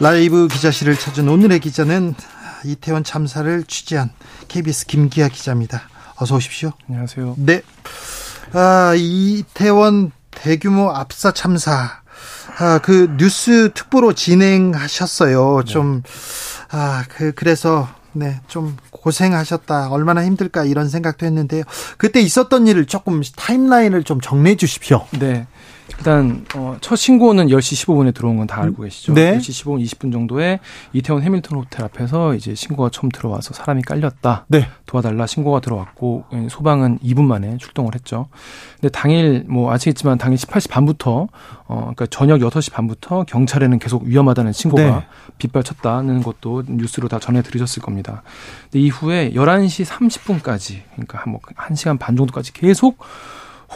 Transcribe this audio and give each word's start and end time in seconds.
라이브 0.00 0.48
기자실을 0.48 0.96
찾은 0.98 1.28
오늘의 1.28 1.60
기자는 1.60 2.14
이태원 2.64 3.04
참사를 3.04 3.64
취재한 3.64 4.10
KBS 4.48 4.86
김기아 4.86 5.28
기자입니다. 5.28 5.82
어서 6.16 6.36
오십시오. 6.36 6.72
안녕하세요. 6.88 7.36
네. 7.38 7.62
아, 8.52 8.94
이태원 8.96 10.12
대규모 10.30 10.90
압사 10.90 11.32
참사. 11.32 12.02
아, 12.58 12.78
그 12.82 13.16
뉴스 13.16 13.70
특보로 13.72 14.14
진행하셨어요. 14.14 15.62
네. 15.64 15.72
좀, 15.72 16.02
아, 16.70 17.04
그, 17.08 17.32
그래서, 17.32 17.88
네, 18.12 18.40
좀 18.48 18.76
고생하셨다. 18.90 19.90
얼마나 19.90 20.24
힘들까 20.24 20.64
이런 20.64 20.88
생각도 20.88 21.26
했는데요. 21.26 21.64
그때 21.98 22.20
있었던 22.20 22.66
일을 22.66 22.86
조금 22.86 23.22
타임라인을 23.36 24.04
좀 24.04 24.20
정리해 24.20 24.56
주십시오. 24.56 25.06
네. 25.18 25.46
일단 25.98 26.44
어, 26.56 26.76
첫 26.80 26.96
신고는 26.96 27.48
10시 27.48 27.86
15분에 27.86 28.14
들어온 28.14 28.36
건 28.38 28.46
다 28.46 28.60
알고 28.62 28.82
계시죠. 28.82 29.14
네. 29.14 29.36
10시 29.38 29.64
15분 29.64 29.82
20분 29.84 30.12
정도에 30.12 30.60
이태원 30.92 31.22
해밀턴 31.22 31.58
호텔 31.58 31.84
앞에서 31.84 32.34
이제 32.34 32.54
신고가 32.54 32.90
처음 32.90 33.10
들어와서 33.10 33.54
사람이 33.54 33.82
깔렸다. 33.82 34.44
네. 34.48 34.68
도와달라 34.86 35.26
신고가 35.26 35.60
들어왔고 35.60 36.24
예, 36.32 36.48
소방은 36.50 36.98
2분 36.98 37.24
만에 37.24 37.56
출동을 37.58 37.94
했죠. 37.94 38.28
근데 38.80 38.90
당일 38.90 39.44
뭐 39.48 39.72
아시겠지만 39.72 40.18
당일 40.18 40.38
18시 40.38 40.70
반부터 40.70 41.28
어 41.66 41.74
그러니까 41.80 42.06
저녁 42.06 42.38
6시 42.40 42.72
반부터 42.72 43.24
경찰에는 43.24 43.78
계속 43.78 44.02
위험하다는 44.04 44.52
신고가 44.52 44.82
네. 44.82 45.06
빗발쳤다는 45.38 46.22
것도 46.22 46.64
뉴스로 46.68 47.08
다 47.08 47.18
전해 47.18 47.42
드리셨을 47.42 47.82
겁니다. 47.82 48.22
근데 48.64 48.80
이후에 48.80 49.32
11시 49.32 49.84
30분까지 49.86 50.80
그러니까 50.92 51.18
한뭐 51.18 51.40
1시간 51.56 51.98
반 51.98 52.16
정도까지 52.16 52.52
계속 52.52 52.98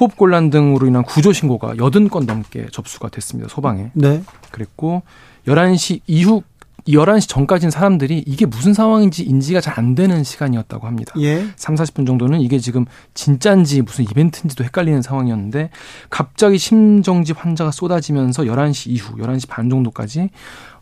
호흡곤란 0.00 0.50
등으로 0.50 0.86
인한 0.86 1.02
구조 1.02 1.32
신고가 1.32 1.74
80건 1.74 2.26
넘게 2.26 2.68
접수가 2.72 3.08
됐습니다. 3.08 3.48
소방에. 3.48 3.90
네. 3.94 4.22
그랬고 4.50 5.02
11시 5.46 6.00
이후 6.06 6.42
11시 6.86 7.28
전까지는 7.28 7.70
사람들이 7.70 8.24
이게 8.26 8.46
무슨 8.46 8.72
상황인지 8.72 9.22
인지가 9.24 9.60
잘 9.60 9.78
안 9.78 9.94
되는 9.94 10.24
시간이었다고 10.24 10.86
합니다. 10.86 11.12
예. 11.20 11.46
3, 11.56 11.74
40분 11.74 12.06
정도는 12.06 12.40
이게 12.40 12.58
지금 12.58 12.86
진짠지 13.14 13.82
무슨 13.82 14.04
이벤트인지도 14.04 14.64
헷갈리는 14.64 15.02
상황이었는데 15.02 15.70
갑자기 16.10 16.58
심정지 16.58 17.32
환자가 17.32 17.70
쏟아지면서 17.70 18.44
11시 18.44 18.88
이후 18.90 19.16
11시 19.16 19.48
반 19.48 19.68
정도까지 19.68 20.30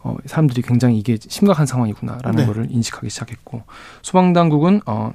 어 0.01 0.17
사람들이 0.25 0.62
굉장히 0.62 0.98
이게 0.98 1.19
심각한 1.20 1.67
상황이구나라는 1.67 2.36
네. 2.36 2.47
거를 2.47 2.69
인식하기 2.70 3.11
시작했고 3.11 3.64
소방 4.03 4.33
당국은 4.33 4.80
어 4.86 5.12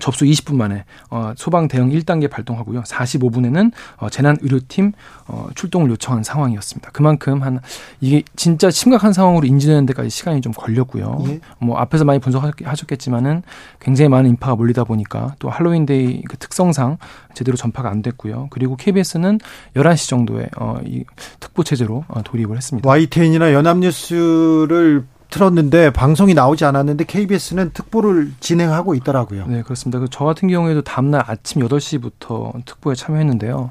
접수 0.00 0.24
20분 0.24 0.56
만에 0.56 0.84
어, 1.10 1.32
소방 1.36 1.68
대응 1.68 1.90
1단계 1.90 2.28
발동하고요. 2.28 2.82
45분에는 2.82 3.72
어, 3.96 4.08
재난 4.08 4.36
의료팀 4.40 4.92
어, 5.26 5.48
출동을 5.54 5.90
요청한 5.90 6.22
상황이었습니다. 6.22 6.90
그만큼 6.92 7.42
한 7.42 7.60
이게 8.00 8.22
진짜 8.36 8.70
심각한 8.70 9.12
상황으로 9.12 9.46
인지되는 9.46 9.86
데까지 9.86 10.10
시간이 10.10 10.40
좀 10.40 10.52
걸렸고요. 10.52 11.24
예. 11.28 11.40
뭐 11.58 11.78
앞에서 11.78 12.04
많이 12.04 12.18
분석하셨겠지만은 12.18 13.42
굉장히 13.80 14.08
많은 14.08 14.30
인파가 14.30 14.56
몰리다 14.56 14.84
보니까 14.84 15.34
또 15.38 15.50
할로윈데이 15.50 16.22
그 16.22 16.36
특성상 16.36 16.98
제대로 17.34 17.56
전파가 17.56 17.90
안 17.90 18.02
됐고요. 18.02 18.48
그리고 18.50 18.76
KBS는 18.76 19.38
11시 19.76 20.08
정도에 20.08 20.48
어, 20.58 20.78
이 20.84 21.04
특보 21.40 21.64
체제로 21.64 22.04
어, 22.08 22.22
돌입을 22.22 22.56
했습니다. 22.56 22.88
YTN이나 22.88 23.52
연합뉴스를 23.52 25.04
틀었는데 25.34 25.90
방송이 25.90 26.32
나오지 26.32 26.64
않았는데 26.64 27.04
KBS는 27.06 27.72
특보를 27.72 28.30
진행하고 28.38 28.94
있더라고요. 28.94 29.46
네, 29.48 29.62
그렇습니다. 29.62 29.98
그저 29.98 30.24
같은 30.24 30.46
경우에도 30.46 30.82
다음날 30.82 31.24
아침 31.26 31.60
8시부터 31.60 32.64
특보에 32.64 32.94
참여했는데요. 32.94 33.70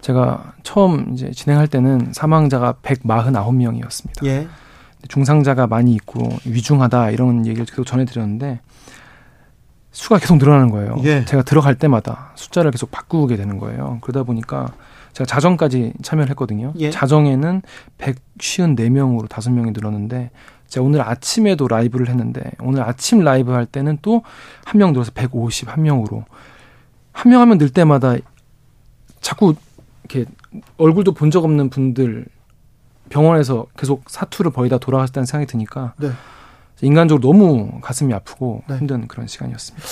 제가 0.00 0.54
처음 0.62 1.12
이제 1.12 1.30
진행할 1.30 1.68
때는 1.68 2.12
사망자가 2.12 2.76
149명이었습니다. 2.82 4.24
예. 4.24 4.48
중상자가 5.08 5.66
많이 5.66 5.92
있고 5.92 6.26
위중하다 6.46 7.10
이런 7.10 7.44
얘기를 7.44 7.66
계속 7.66 7.84
전해드렸는데 7.84 8.60
수가 9.90 10.18
계속 10.18 10.38
늘어나는 10.38 10.70
거예요. 10.70 10.96
예. 11.04 11.26
제가 11.26 11.42
들어갈 11.42 11.74
때마다 11.74 12.32
숫자를 12.34 12.70
계속 12.70 12.90
바꾸게 12.90 13.36
되는 13.36 13.58
거예요. 13.58 13.98
그러다 14.00 14.22
보니까 14.22 14.68
제가 15.12 15.26
자정까지 15.26 15.92
참여를 16.02 16.30
했거든요. 16.30 16.72
예. 16.78 16.90
자정에는 16.90 17.60
154명으로 17.98 19.28
5명이 19.28 19.74
늘었는데 19.74 20.30
제가 20.74 20.84
오늘 20.84 21.00
아침에도 21.02 21.68
라이브를 21.68 22.08
했는데 22.08 22.42
오늘 22.60 22.82
아침 22.82 23.20
라이브 23.20 23.52
할 23.52 23.64
때는 23.66 23.98
또 24.02 24.22
한 24.66 24.78
명 24.78 24.92
늘어서 24.92 25.12
151명으로 25.12 26.24
한 27.12 27.30
명 27.30 27.40
하면 27.42 27.58
늘 27.58 27.70
때마다 27.70 28.16
자꾸 29.20 29.54
이렇게 30.02 30.28
얼굴도 30.76 31.14
본 31.14 31.30
적 31.30 31.44
없는 31.44 31.70
분들 31.70 32.26
병원에서 33.08 33.66
계속 33.76 34.02
사투를 34.08 34.50
벌이다 34.50 34.78
돌아갔다는 34.78 35.26
생각이 35.26 35.50
드니까 35.50 35.94
네. 35.98 36.10
인간적으로 36.80 37.22
너무 37.32 37.80
가슴이 37.80 38.12
아프고 38.12 38.62
네. 38.68 38.76
힘든 38.78 39.06
그런 39.06 39.26
시간이었습니다. 39.28 39.86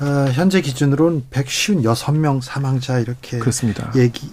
어, 0.00 0.30
현재 0.32 0.60
기준으로는 0.60 1.24
156명 1.30 2.40
사망자 2.42 3.00
이렇게 3.00 3.38
그렇습니다. 3.38 3.90
얘기 3.96 4.26
어, 4.28 4.30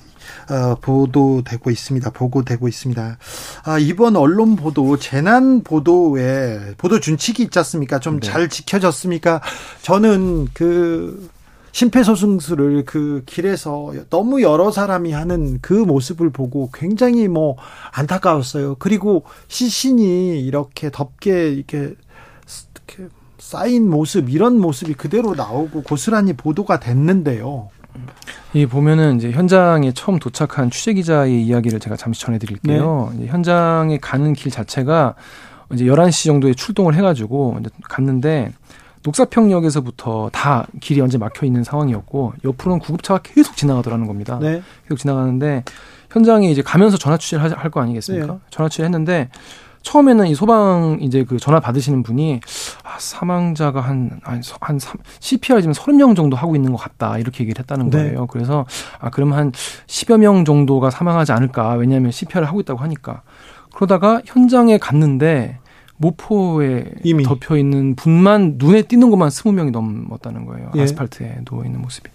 보도되고 0.81 1.71
있습니다. 1.71 2.09
보고되고 2.11 2.67
있습니다. 2.67 3.17
아, 3.63 3.79
이번 3.79 4.15
언론 4.15 4.55
보도 4.55 4.97
재난 4.97 5.63
보도에 5.63 6.75
보도 6.77 6.99
준칙이 6.99 7.43
있지 7.43 7.59
않습니까? 7.59 7.99
좀잘 7.99 8.43
네. 8.43 8.47
지켜졌습니까? 8.47 9.41
저는 9.81 10.47
그 10.53 11.29
심폐소생술을 11.75 12.85
그 12.85 13.23
길에서 13.25 13.91
너무 14.09 14.41
여러 14.41 14.71
사람이 14.71 15.11
하는 15.11 15.59
그 15.61 15.73
모습을 15.73 16.29
보고 16.29 16.69
굉장히 16.73 17.27
뭐 17.27 17.57
안타까웠어요. 17.91 18.75
그리고 18.79 19.25
시신이 19.49 20.39
이렇게 20.41 20.87
이렇게, 20.87 21.49
이렇게 21.49 21.95
쌓인 23.37 23.89
모습 23.89 24.29
이런 24.29 24.57
모습이 24.57 24.93
그대로 24.93 25.35
나오고 25.35 25.83
고스란히 25.83 26.31
보도가 26.33 26.79
됐는데요. 26.79 27.69
이 28.53 28.65
보면은 28.65 29.17
이제 29.17 29.31
현장에 29.31 29.91
처음 29.91 30.17
도착한 30.19 30.69
취재 30.69 30.93
기자의 30.93 31.43
이야기를 31.43 31.79
제가 31.79 31.95
잠시 31.95 32.21
전해드릴게요. 32.21 33.13
네. 33.15 33.27
현장에 33.27 33.97
가는 33.97 34.33
길 34.33 34.51
자체가 34.51 35.15
이제 35.73 35.85
11시 35.85 36.25
정도에 36.27 36.53
출동을 36.53 36.95
해가지고 36.95 37.57
이제 37.59 37.69
갔는데 37.83 38.53
녹사평역에서부터 39.03 40.29
다 40.31 40.67
길이 40.79 41.01
언제 41.01 41.17
막혀 41.17 41.45
있는 41.45 41.63
상황이었고 41.63 42.33
옆으로는 42.43 42.79
구급차가 42.79 43.19
계속 43.23 43.55
지나가더라는 43.55 44.07
겁니다. 44.07 44.39
네. 44.41 44.61
계속 44.83 44.97
지나가는데 44.97 45.63
현장에 46.09 46.49
이제 46.49 46.61
가면서 46.61 46.97
전화 46.97 47.17
취재를 47.17 47.43
할 47.43 47.69
거 47.69 47.81
아니겠습니까? 47.81 48.33
네. 48.33 48.39
전화 48.49 48.69
취재를 48.69 48.87
했는데 48.87 49.29
처음에는 49.85 50.27
이 50.27 50.33
소방 50.35 50.97
이제 50.99 51.23
그 51.23 51.37
전화 51.37 51.59
받으시는 51.59 52.01
분이 52.01 52.41
아, 52.83 52.97
사망자가 52.97 53.81
한, 53.81 54.19
한, 54.23 54.41
한 54.59 54.79
3, 54.79 54.97
CPR 55.19 55.61
지금 55.61 55.73
30명 55.73 56.15
정도 56.15 56.35
하고 56.35 56.55
있는 56.55 56.71
것 56.71 56.77
같다. 56.77 57.19
이렇게 57.19 57.43
얘기를 57.43 57.59
했다는 57.59 57.91
네. 57.91 57.97
거예요. 57.97 58.21
네. 58.21 58.27
그래서 58.29 58.65
아, 58.99 59.11
그럼 59.11 59.33
한 59.33 59.51
10여 59.51 60.17
명 60.17 60.43
정도가 60.43 60.89
사망하지 60.89 61.31
않을까. 61.33 61.73
왜냐하면 61.73 62.11
CPR을 62.11 62.47
하고 62.47 62.59
있다고 62.61 62.79
하니까. 62.79 63.21
그러다가 63.75 64.21
현장에 64.25 64.79
갔는데 64.79 65.59
모포에 65.97 66.85
이미. 67.03 67.23
덮여 67.23 67.55
있는 67.55 67.95
분만 67.95 68.55
눈에 68.57 68.81
띄는 68.81 69.11
것만 69.11 69.29
20명이 69.29 69.69
넘었다는 69.69 70.45
거예요. 70.45 70.71
예. 70.75 70.81
아스팔트에 70.81 71.41
누워 71.45 71.63
있는 71.63 71.81
모습이. 71.81 72.09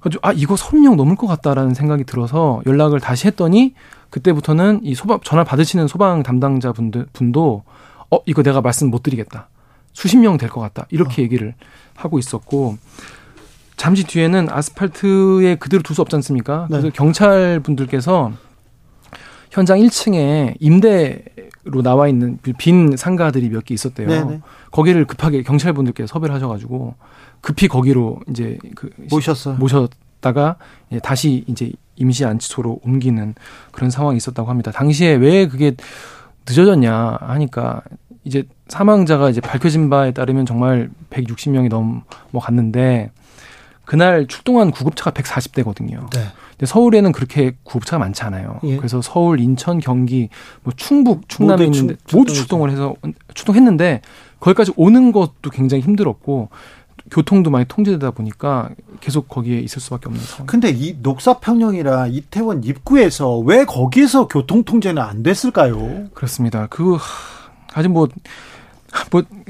그래서 0.00 0.18
아, 0.20 0.32
이거 0.32 0.54
30명 0.54 0.96
넘을 0.96 1.16
것 1.16 1.26
같다라는 1.26 1.72
생각이 1.72 2.04
들어서 2.04 2.60
연락을 2.66 3.00
다시 3.00 3.26
했더니 3.26 3.72
그때부터는 4.14 4.80
이 4.84 4.94
소방 4.94 5.18
전화 5.24 5.42
받으시는 5.42 5.88
소방 5.88 6.22
담당자 6.22 6.70
분들 6.70 7.06
분도 7.12 7.64
어 8.12 8.18
이거 8.26 8.44
내가 8.44 8.60
말씀 8.60 8.88
못 8.88 9.02
드리겠다. 9.02 9.48
수십 9.92 10.18
명 10.18 10.38
될 10.38 10.48
것 10.50 10.60
같다. 10.60 10.86
이렇게 10.90 11.22
어. 11.22 11.24
얘기를 11.24 11.52
하고 11.96 12.20
있었고 12.20 12.78
잠시 13.76 14.04
뒤에는 14.04 14.48
아스팔트에 14.50 15.56
그대로 15.56 15.82
둘 15.82 15.96
수 15.96 16.02
없지 16.02 16.14
않습니까? 16.14 16.68
네. 16.70 16.78
그래서 16.78 16.90
경찰 16.94 17.58
분들께서 17.58 18.30
현장 19.50 19.78
1층에 19.80 20.54
임대로 20.60 21.82
나와 21.82 22.06
있는 22.06 22.38
빈 22.56 22.96
상가들이 22.96 23.48
몇 23.48 23.64
개 23.64 23.74
있었대요. 23.74 24.06
네네. 24.06 24.30
네. 24.30 24.40
거기를 24.70 25.06
급하게 25.06 25.42
경찰 25.42 25.72
분들께 25.72 26.06
섭외를 26.06 26.32
하셔가지고 26.36 26.94
급히 27.40 27.66
거기로 27.66 28.20
이제 28.30 28.58
그 28.76 28.90
모셨어 29.10 29.54
모셨다가 29.54 30.56
다시 31.02 31.42
이제 31.48 31.72
임시 31.96 32.24
안치소로 32.24 32.80
옮기는 32.82 33.34
그런 33.72 33.90
상황이 33.90 34.16
있었다고 34.16 34.48
합니다. 34.48 34.70
당시에 34.70 35.14
왜 35.14 35.46
그게 35.46 35.74
늦어졌냐 36.46 37.18
하니까 37.20 37.82
이제 38.24 38.44
사망자가 38.68 39.30
이제 39.30 39.40
밝혀진 39.40 39.90
바에 39.90 40.12
따르면 40.12 40.46
정말 40.46 40.90
160명이 41.10 41.68
넘어갔는데 41.68 43.10
그날 43.84 44.26
출동한 44.26 44.70
구급차가 44.70 45.10
140대거든요. 45.10 46.10
네. 46.10 46.20
근데 46.52 46.66
서울에는 46.66 47.12
그렇게 47.12 47.56
구급차가 47.64 47.98
많지 47.98 48.22
않아요. 48.22 48.60
예. 48.64 48.76
그래서 48.76 49.02
서울, 49.02 49.40
인천, 49.40 49.78
경기, 49.78 50.30
뭐 50.62 50.72
충북, 50.76 51.28
충남에 51.28 51.66
모두 51.66 51.78
있는데 51.78 52.00
모두 52.12 52.32
출동을 52.32 52.70
해서 52.70 52.94
출동했는데 53.34 54.00
거기까지 54.40 54.72
오는 54.76 55.12
것도 55.12 55.50
굉장히 55.50 55.82
힘들었고 55.82 56.48
교통도 57.10 57.50
많이 57.50 57.66
통제되다 57.66 58.10
보니까 58.12 58.70
계속 59.00 59.28
거기에 59.28 59.58
있을 59.60 59.80
수밖에 59.80 60.06
없는 60.06 60.22
상황. 60.22 60.46
근데 60.46 60.70
이 60.70 60.96
녹사평령이라 61.00 62.08
이태원 62.08 62.64
입구에서 62.64 63.38
왜 63.38 63.64
거기에서 63.64 64.26
교통 64.28 64.64
통제는 64.64 65.02
안 65.02 65.22
됐을까요? 65.22 66.08
그렇습니다. 66.14 66.66
그 66.70 66.96
아직 67.74 67.88
뭐뭐 67.88 68.08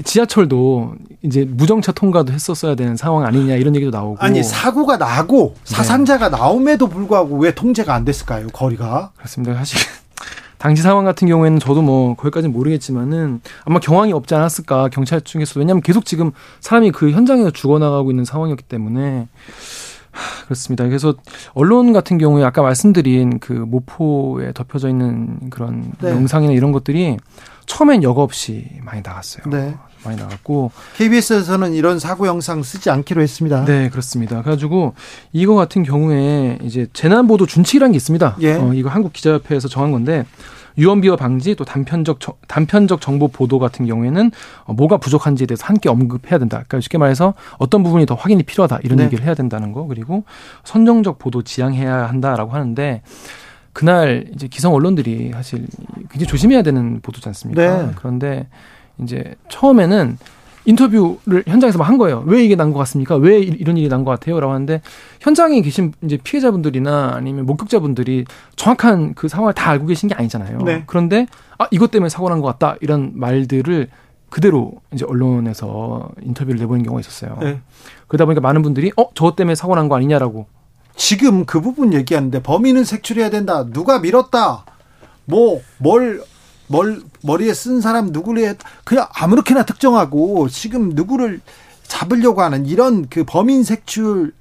지하철도 0.05 0.95
이제 1.23 1.45
무정차 1.45 1.93
통과도 1.93 2.33
했었어야 2.33 2.75
되는 2.75 2.97
상황 2.97 3.25
아니냐 3.25 3.55
이런 3.55 3.75
얘기도 3.77 3.91
나오고 3.91 4.17
아니 4.19 4.43
사고가 4.43 4.97
나고 4.97 5.55
네. 5.57 5.61
사상자가 5.65 6.31
네. 6.31 6.37
나옴에도 6.37 6.89
불구하고 6.89 7.37
왜 7.39 7.55
통제가 7.55 7.95
안 7.95 8.05
됐을까요 8.05 8.49
거리가 8.49 9.13
그렇습니다 9.17 9.55
사실 9.55 9.79
당시 10.65 10.81
상황 10.81 11.05
같은 11.05 11.29
경우에는 11.29 11.59
저도 11.59 11.83
뭐 11.83 12.17
거기까지는 12.17 12.51
모르겠지만은 12.55 13.43
아마 13.67 13.81
경황이 13.81 14.15
없지 14.15 14.35
않았을까 14.35 14.89
경찰 14.89 15.21
중에서 15.21 15.61
왜냐하면 15.61 15.83
계속 15.83 16.07
지금 16.07 16.31
사람이 16.61 16.91
그 16.91 17.11
현장에서 17.11 17.51
죽어나가고 17.51 18.11
있는 18.11 18.25
상황이었기 18.25 18.65
때문에 18.65 19.29
그렇습니다. 20.47 20.85
그래서 20.85 21.17
언론 21.53 21.93
같은 21.93 22.17
경우에 22.17 22.43
아까 22.45 22.63
말씀드린 22.63 23.41
그 23.41 23.53
모포에 23.53 24.53
덮여져 24.55 24.89
있는 24.89 25.51
그런 25.51 25.93
네. 26.01 26.09
영상이나 26.09 26.55
이런 26.55 26.73
것들이 26.73 27.19
처음엔 27.67 28.03
역 28.03 28.19
없이 28.19 28.69
많이 28.83 29.03
나갔어요. 29.03 29.45
네. 29.47 29.75
많이 30.05 30.19
나갔고 30.21 30.71
KBS에서는 30.97 31.73
이런 31.73 31.99
사고 31.99 32.27
영상 32.27 32.63
쓰지 32.63 32.91
않기로 32.91 33.23
했습니다. 33.23 33.65
네, 33.65 33.89
그렇습니다. 33.89 34.43
그래가지고 34.43 34.95
이거 35.33 35.55
같은 35.55 35.83
경우에 35.83 36.59
이제 36.63 36.87
재난 36.93 37.27
보도 37.27 37.47
준칙이라는 37.47 37.93
게 37.93 37.97
있습니다. 37.97 38.37
예. 38.41 38.55
어, 38.55 38.73
이거 38.75 38.91
한국 38.91 39.13
기자협회에서 39.13 39.69
정한 39.69 39.93
건데 39.93 40.25
유언비어 40.77 41.17
방지 41.17 41.55
또 41.55 41.65
단편적 41.65 42.19
단편적 42.49 43.01
정보 43.01 43.29
보도 43.29 43.59
같은 43.59 43.87
경우에는 43.87 44.31
어, 44.65 44.73
뭐가 44.73 44.97
부족한지에 44.99 45.47
대해서 45.47 45.65
함께 45.67 45.89
언급해야 45.89 46.39
된다. 46.39 46.65
그러니까 46.67 46.81
쉽게 46.81 46.99
말해서 46.99 47.35
어떤 47.59 47.83
부분이 47.83 48.07
더 48.07 48.15
확인이 48.15 48.43
필요하다 48.43 48.81
이런 48.83 48.99
네. 48.99 49.05
얘기를 49.05 49.25
해야 49.25 49.35
된다는 49.35 49.73
거 49.73 49.87
그리고 49.87 50.25
선정적 50.65 51.19
보도 51.19 51.43
지향해야 51.43 52.09
한다라고 52.09 52.53
하는데 52.53 53.03
그날 53.75 54.25
이제 54.35 54.49
기성 54.49 54.73
언론들이 54.73 55.33
사실 55.35 55.67
굉장히 56.11 56.27
조심해야 56.27 56.63
되는 56.63 57.01
보도지 57.03 57.29
않습니까? 57.29 57.83
네. 57.87 57.93
그런데 57.97 58.47
이제 59.03 59.35
처음에는 59.51 60.17
인터뷰를 60.67 61.43
현장에서 61.47 61.83
한 61.83 61.99
거예요. 61.99 62.23
왜 62.27 62.43
이게 62.43 62.57
난 62.57 62.73
것 62.73 62.79
같습니까? 62.79 63.17
왜 63.17 63.39
이런 63.39 63.77
일이 63.77 63.89
난 63.91 64.05
것 64.05 64.13
같아요? 64.13 64.41
라고 64.41 64.55
하는데 64.55 64.81
현장에 65.21 65.61
계신 65.61 65.93
이제 66.03 66.17
피해자분들이나 66.17 67.13
아니면 67.15 67.45
목격자분들이 67.45 68.25
정확한 68.57 69.13
그 69.15 69.29
상황을 69.29 69.53
다 69.53 69.71
알고 69.71 69.85
계신 69.87 70.09
게 70.09 70.15
아니잖아요. 70.15 70.59
네. 70.63 70.85
그런데 70.87 71.27
아 71.59 71.67
이것 71.71 71.91
때문에 71.91 72.09
사고 72.09 72.31
난 72.31 72.41
것 72.41 72.47
같다 72.47 72.77
이런 72.81 73.13
말들을 73.15 73.89
그대로 74.31 74.73
이제 74.93 75.05
언론에서 75.07 76.09
인터뷰를 76.23 76.59
내보는 76.61 76.83
경우가 76.83 77.01
있었어요. 77.01 77.37
네. 77.43 77.61
그러다 78.09 78.25
보니까 78.25 78.41
많은 78.41 78.63
분들이 78.63 78.91
어 78.97 79.11
저것 79.15 79.37
때문에 79.37 79.55
사고 79.55 79.75
난 79.75 79.89
거 79.91 79.97
아니냐라고 79.97 80.47
지금 80.97 81.45
그 81.45 81.61
부분 81.61 81.93
얘기하는데 81.93 82.43
범인은 82.43 82.85
색출해야 82.85 83.31
된다. 83.31 83.67
누가 83.71 83.99
밀었다. 83.99 84.65
뭐, 85.25 85.61
뭘, 85.79 86.23
뭘, 86.69 87.03
머리에 87.23 87.53
쓴 87.55 87.81
사람 87.81 88.07
누구를 88.07 88.57
그냥 88.85 89.07
아무렇게나 89.15 89.65
특정하고 89.65 90.49
지금 90.49 90.91
누구를 90.91 91.41
잡으려고 91.83 92.43
하는 92.43 92.67
이런 92.67 93.07
그 93.09 93.25
범인 93.25 93.65
색출 93.65 94.33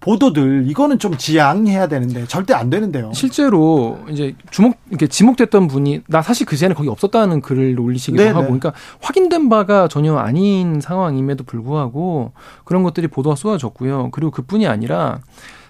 보도들 0.00 0.66
이거는 0.68 0.98
좀 0.98 1.16
지양해야 1.16 1.88
되는데 1.88 2.26
절대 2.26 2.54
안 2.54 2.70
되는데요. 2.70 3.10
실제로 3.12 3.98
이제 4.08 4.36
주목 4.50 4.76
이렇게 4.90 5.06
지목됐던 5.06 5.66
분이 5.66 6.02
나 6.06 6.22
사실 6.22 6.46
그 6.46 6.56
전에 6.56 6.74
거기 6.74 6.88
없었다는 6.88 7.40
글을 7.40 7.78
올리시기도 7.80 8.22
네네. 8.22 8.32
하고 8.34 8.44
그러니까 8.44 8.72
확인된 9.00 9.48
바가 9.48 9.88
전혀 9.88 10.16
아닌 10.16 10.80
상황임에도 10.80 11.44
불구하고 11.44 12.32
그런 12.64 12.82
것들이 12.82 13.08
보도가 13.08 13.36
쏟아졌고요. 13.36 14.10
그리고 14.12 14.30
그뿐이 14.30 14.66
아니라 14.68 15.20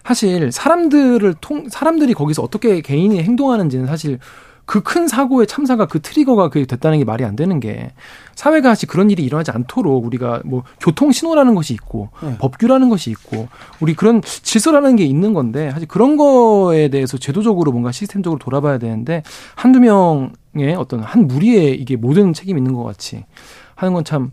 사실 0.06 0.52
사람들을 0.52 1.34
통 1.40 1.68
사람들이 1.68 2.14
거기서 2.14 2.42
어떻게 2.42 2.80
개인이 2.80 3.20
행동하는지는 3.22 3.86
사실 3.86 4.18
그 4.66 4.82
큰 4.82 5.06
사고의 5.06 5.46
참사가 5.46 5.86
그 5.86 6.00
트리거가 6.02 6.50
그 6.50 6.66
됐다는 6.66 6.98
게 6.98 7.04
말이 7.04 7.24
안 7.24 7.36
되는 7.36 7.60
게 7.60 7.92
사회가 8.34 8.70
사실 8.70 8.88
그런 8.88 9.10
일이 9.10 9.24
일어나지 9.24 9.52
않도록 9.52 10.04
우리가 10.04 10.42
뭐 10.44 10.64
교통 10.80 11.12
신호라는 11.12 11.54
것이 11.54 11.72
있고 11.72 12.10
네. 12.20 12.36
법규라는 12.38 12.88
것이 12.88 13.10
있고 13.10 13.48
우리 13.80 13.94
그런 13.94 14.20
질서라는 14.22 14.96
게 14.96 15.04
있는 15.04 15.32
건데 15.34 15.70
사실 15.70 15.86
그런 15.86 16.16
거에 16.16 16.88
대해서 16.88 17.16
제도적으로 17.16 17.70
뭔가 17.70 17.92
시스템적으로 17.92 18.38
돌아봐야 18.38 18.78
되는데 18.78 19.22
한두 19.54 19.78
명의 19.78 20.74
어떤 20.76 21.00
한 21.00 21.28
무리에 21.28 21.70
이게 21.70 21.96
모든 21.96 22.32
책임이 22.32 22.58
있는 22.58 22.74
것 22.74 22.82
같이 22.82 23.24
하는 23.76 23.94
건참 23.94 24.32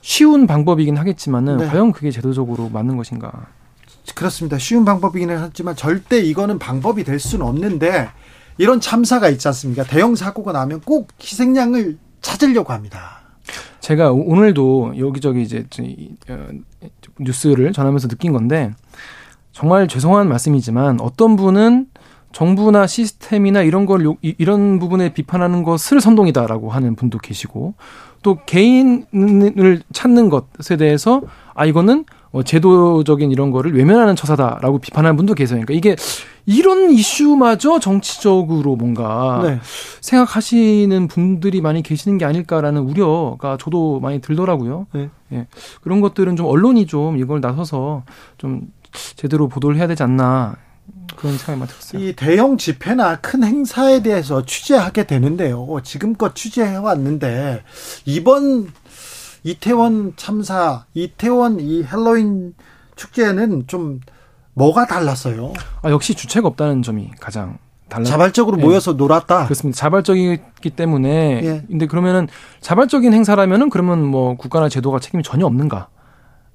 쉬운 0.00 0.46
방법이긴 0.46 0.96
하겠지만은 0.96 1.58
네. 1.58 1.66
과연 1.66 1.92
그게 1.92 2.10
제도적으로 2.10 2.70
맞는 2.70 2.96
것인가? 2.96 3.48
그렇습니다. 4.14 4.58
쉬운 4.58 4.84
방법이기는 4.84 5.36
하지만 5.38 5.76
절대 5.76 6.20
이거는 6.20 6.58
방법이 6.58 7.04
될 7.04 7.18
수는 7.18 7.46
없는데 7.46 8.08
이런 8.58 8.80
참사가 8.80 9.28
있지 9.28 9.48
않습니까? 9.48 9.84
대형 9.84 10.14
사고가 10.14 10.52
나면 10.52 10.80
꼭 10.80 11.08
희생양을 11.20 11.98
찾으려고 12.20 12.72
합니다. 12.72 13.22
제가 13.80 14.12
오늘도 14.12 14.94
여기저기 14.98 15.42
이제 15.42 15.66
어, 16.28 16.48
뉴스를 17.18 17.72
전하면서 17.72 18.08
느낀 18.08 18.32
건데 18.32 18.72
정말 19.52 19.88
죄송한 19.88 20.28
말씀이지만 20.28 21.00
어떤 21.00 21.36
분은 21.36 21.86
정부나 22.32 22.86
시스템이나 22.86 23.62
이런 23.62 23.86
걸 23.86 24.04
이런 24.20 24.78
부분에 24.80 25.12
비판하는 25.14 25.62
것을 25.62 26.00
선동이다라고 26.00 26.70
하는 26.70 26.96
분도 26.96 27.18
계시고 27.18 27.74
또 28.22 28.38
개인을 28.44 29.82
찾는 29.92 30.30
것에 30.30 30.76
대해서 30.76 31.22
아 31.54 31.64
이거는 31.64 32.04
어, 32.34 32.42
제도적인 32.42 33.30
이런 33.30 33.52
거를 33.52 33.76
외면하는 33.76 34.16
처사다라고 34.16 34.80
비판하는 34.80 35.16
분도 35.16 35.34
계세요. 35.34 35.62
그러니까 35.64 35.72
이게 35.74 35.94
이런 36.46 36.90
이슈마저 36.90 37.78
정치적으로 37.78 38.74
뭔가 38.74 39.40
네. 39.44 39.60
생각하시는 40.00 41.06
분들이 41.06 41.60
많이 41.60 41.80
계시는 41.80 42.18
게 42.18 42.24
아닐까라는 42.24 42.82
우려가 42.82 43.56
저도 43.56 44.00
많이 44.00 44.20
들더라고요. 44.20 44.88
네. 44.92 45.10
예. 45.32 45.46
그런 45.82 46.00
것들은 46.00 46.34
좀 46.34 46.46
언론이 46.46 46.88
좀 46.88 47.18
이걸 47.18 47.40
나서서 47.40 48.02
좀 48.36 48.62
제대로 49.14 49.46
보도를 49.48 49.76
해야 49.76 49.86
되지 49.86 50.02
않나 50.02 50.56
그런 51.16 51.38
생각이 51.38 51.58
많이 51.60 51.70
들었어요. 51.70 52.02
이 52.02 52.14
대형 52.14 52.58
집회나 52.58 53.20
큰 53.20 53.44
행사에 53.44 54.02
대해서 54.02 54.44
취재하게 54.44 55.04
되는데요. 55.04 55.68
지금껏 55.84 56.34
취재해 56.34 56.74
왔는데 56.74 57.62
이번 58.06 58.72
이태원 59.44 60.14
참사, 60.16 60.86
이태원 60.94 61.60
이 61.60 61.84
헬로윈 61.84 62.54
축제는 62.96 63.66
좀 63.66 64.00
뭐가 64.54 64.86
달랐어요? 64.86 65.52
아, 65.82 65.90
역시 65.90 66.14
주체가 66.14 66.48
없다는 66.48 66.82
점이 66.82 67.10
가장 67.20 67.58
달라. 67.88 68.04
자발적으로 68.04 68.58
예. 68.58 68.62
모여서 68.62 68.94
놀았다. 68.94 69.44
그렇습니다. 69.44 69.76
자발적이기 69.76 70.70
때문에. 70.70 71.40
예. 71.44 71.62
근데 71.68 71.86
그러면은 71.86 72.26
자발적인 72.60 73.12
행사라면은 73.12 73.68
그러면 73.68 74.04
뭐 74.04 74.36
국가나 74.36 74.68
제도가 74.68 74.98
책임이 74.98 75.22
전혀 75.22 75.44
없는가에 75.44 75.88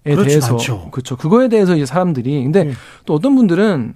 대해서 0.05 0.53
않죠. 0.53 0.89
그렇죠. 0.91 1.15
그거에 1.15 1.47
대해서 1.47 1.75
이제 1.75 1.85
사람들이 1.85 2.43
근데 2.43 2.69
예. 2.69 2.73
또 3.05 3.13
어떤 3.13 3.35
분들은 3.35 3.93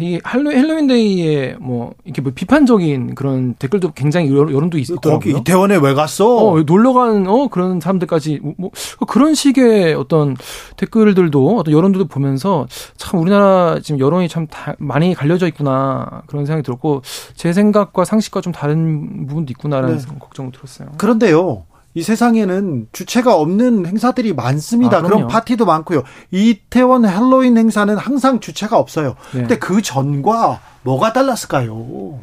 이 0.00 0.18
할로 0.24 0.50
윈데이에 0.50 1.56
뭐 1.60 1.94
이렇게 2.04 2.20
뭐 2.20 2.32
비판적인 2.34 3.14
그런 3.14 3.54
댓글도 3.54 3.92
굉장히 3.92 4.30
여론도 4.30 4.78
있고 4.78 4.96
거기 5.00 5.30
이태원에 5.30 5.76
왜 5.76 5.94
갔어? 5.94 6.36
어, 6.36 6.62
놀러 6.62 6.92
간 6.92 7.28
어 7.28 7.48
그런 7.48 7.80
사람들까지 7.80 8.40
뭐, 8.42 8.54
뭐 8.56 8.70
그런 9.06 9.34
식의 9.34 9.94
어떤 9.94 10.36
댓글들도 10.76 11.58
어떤 11.58 11.72
여론들도 11.72 12.08
보면서 12.08 12.66
참 12.96 13.20
우리나라 13.20 13.78
지금 13.82 14.00
여론이 14.00 14.28
참 14.28 14.46
다, 14.46 14.74
많이 14.78 15.14
갈려져 15.14 15.46
있구나 15.46 16.22
그런 16.26 16.46
생각이 16.46 16.64
들었고 16.64 17.02
제 17.34 17.52
생각과 17.52 18.04
상식과 18.04 18.40
좀 18.40 18.52
다른 18.52 19.26
부분도 19.26 19.50
있구나라는 19.52 19.98
네. 19.98 20.04
걱정도 20.18 20.56
들었어요. 20.58 20.88
그런데요. 20.96 21.64
이 21.98 22.02
세상에는 22.02 22.88
주체가 22.92 23.34
없는 23.34 23.86
행사들이 23.86 24.32
많습니다. 24.32 24.98
아, 24.98 25.02
그런 25.02 25.26
파티도 25.26 25.66
많고요. 25.66 26.04
이태원 26.30 27.04
헬로윈 27.04 27.58
행사는 27.58 27.96
항상 27.96 28.38
주체가 28.38 28.78
없어요. 28.78 29.16
네. 29.32 29.40
근데 29.40 29.58
그 29.58 29.82
전과 29.82 30.60
뭐가 30.82 31.12
달랐을까요? 31.12 32.20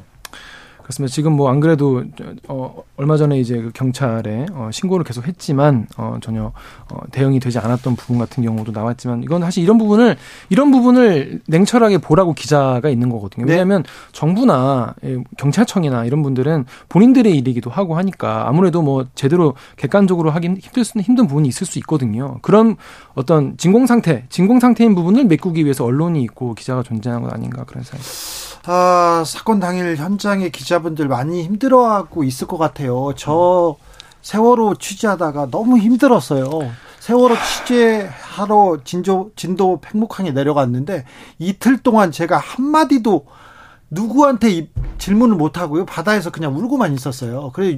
그렇습니다. 0.86 1.12
지금 1.12 1.34
뭐 1.34 1.50
안 1.50 1.60
그래도 1.60 2.04
어 2.48 2.84
얼마 2.96 3.18
전에 3.18 3.40
이제 3.40 3.60
그 3.60 3.72
경찰에 3.74 4.46
어 4.54 4.70
신고를 4.72 5.04
계속 5.04 5.28
했지만 5.28 5.88
어 5.98 6.18
전혀 6.22 6.46
어 6.92 7.00
대응이 7.12 7.40
되지 7.40 7.58
않았던 7.58 7.96
부분 7.96 8.20
같은 8.20 8.44
경우도 8.44 8.72
나왔지만 8.72 9.24
이건 9.24 9.42
사실 9.42 9.64
이런 9.64 9.80
부분을 9.80 10.16
이런 10.50 10.72
부분을 10.72 11.42
냉철하게 11.48 11.98
보라고 11.98 12.34
기자가 12.34 12.88
있는 12.90 13.10
거거든요. 13.10 13.46
네. 13.46 13.54
왜냐하면 13.54 13.82
네. 13.82 13.90
정부나 14.12 14.94
예, 15.04 15.18
경찰청이나 15.38 16.06
이런 16.06 16.22
분들은 16.22 16.66
본인들의 16.90 17.36
일이기도 17.36 17.72
하고 17.72 17.98
하니까 17.98 18.48
아무래도 18.48 18.84
뭐 18.84 19.08
제대로 19.16 19.56
객관적으로 19.78 20.30
하긴 20.30 20.58
힘들 20.58 20.84
수는 20.84 21.04
힘든 21.04 21.26
부분이 21.26 21.48
있을 21.48 21.66
수 21.66 21.80
있거든요. 21.80 22.38
그런 22.44 22.76
어떤 23.16 23.58
진공 23.58 23.88
상태, 23.88 24.26
진공 24.30 24.60
상태인 24.60 24.94
부분을 24.94 25.26
메꾸기 25.26 25.64
위해서 25.64 25.84
언론이 25.84 26.22
있고 26.24 26.54
기자가 26.54 26.84
존재하는 26.84 27.24
것 27.24 27.34
아닌가 27.34 27.64
그런 27.64 27.84
생각이. 27.84 28.04
아, 28.68 29.24
사건 29.26 29.60
당일 29.60 29.96
현장의 29.96 30.52
기자분들 30.52 31.08
많이 31.08 31.44
힘들어하고 31.44 32.24
있을 32.24 32.48
것 32.48 32.58
같아요. 32.58 33.14
저 33.16 33.76
세월호 34.24 34.76
취재하다가 34.76 35.50
너무 35.52 35.78
힘들었어요. 35.78 36.50
세월호 37.00 37.36
취재하러 37.36 38.80
진조, 38.84 39.30
진도 39.36 39.80
팽목항에 39.82 40.32
내려갔는데 40.32 41.06
이틀 41.38 41.78
동안 41.78 42.12
제가 42.12 42.38
한마디도 42.40 43.28
누구한테 43.92 44.68
질문을 44.98 45.36
못 45.36 45.60
하고요. 45.60 45.86
바다에서 45.86 46.32
그냥 46.32 46.58
울고만 46.58 46.94
있었어요. 46.94 47.52
그래 47.54 47.78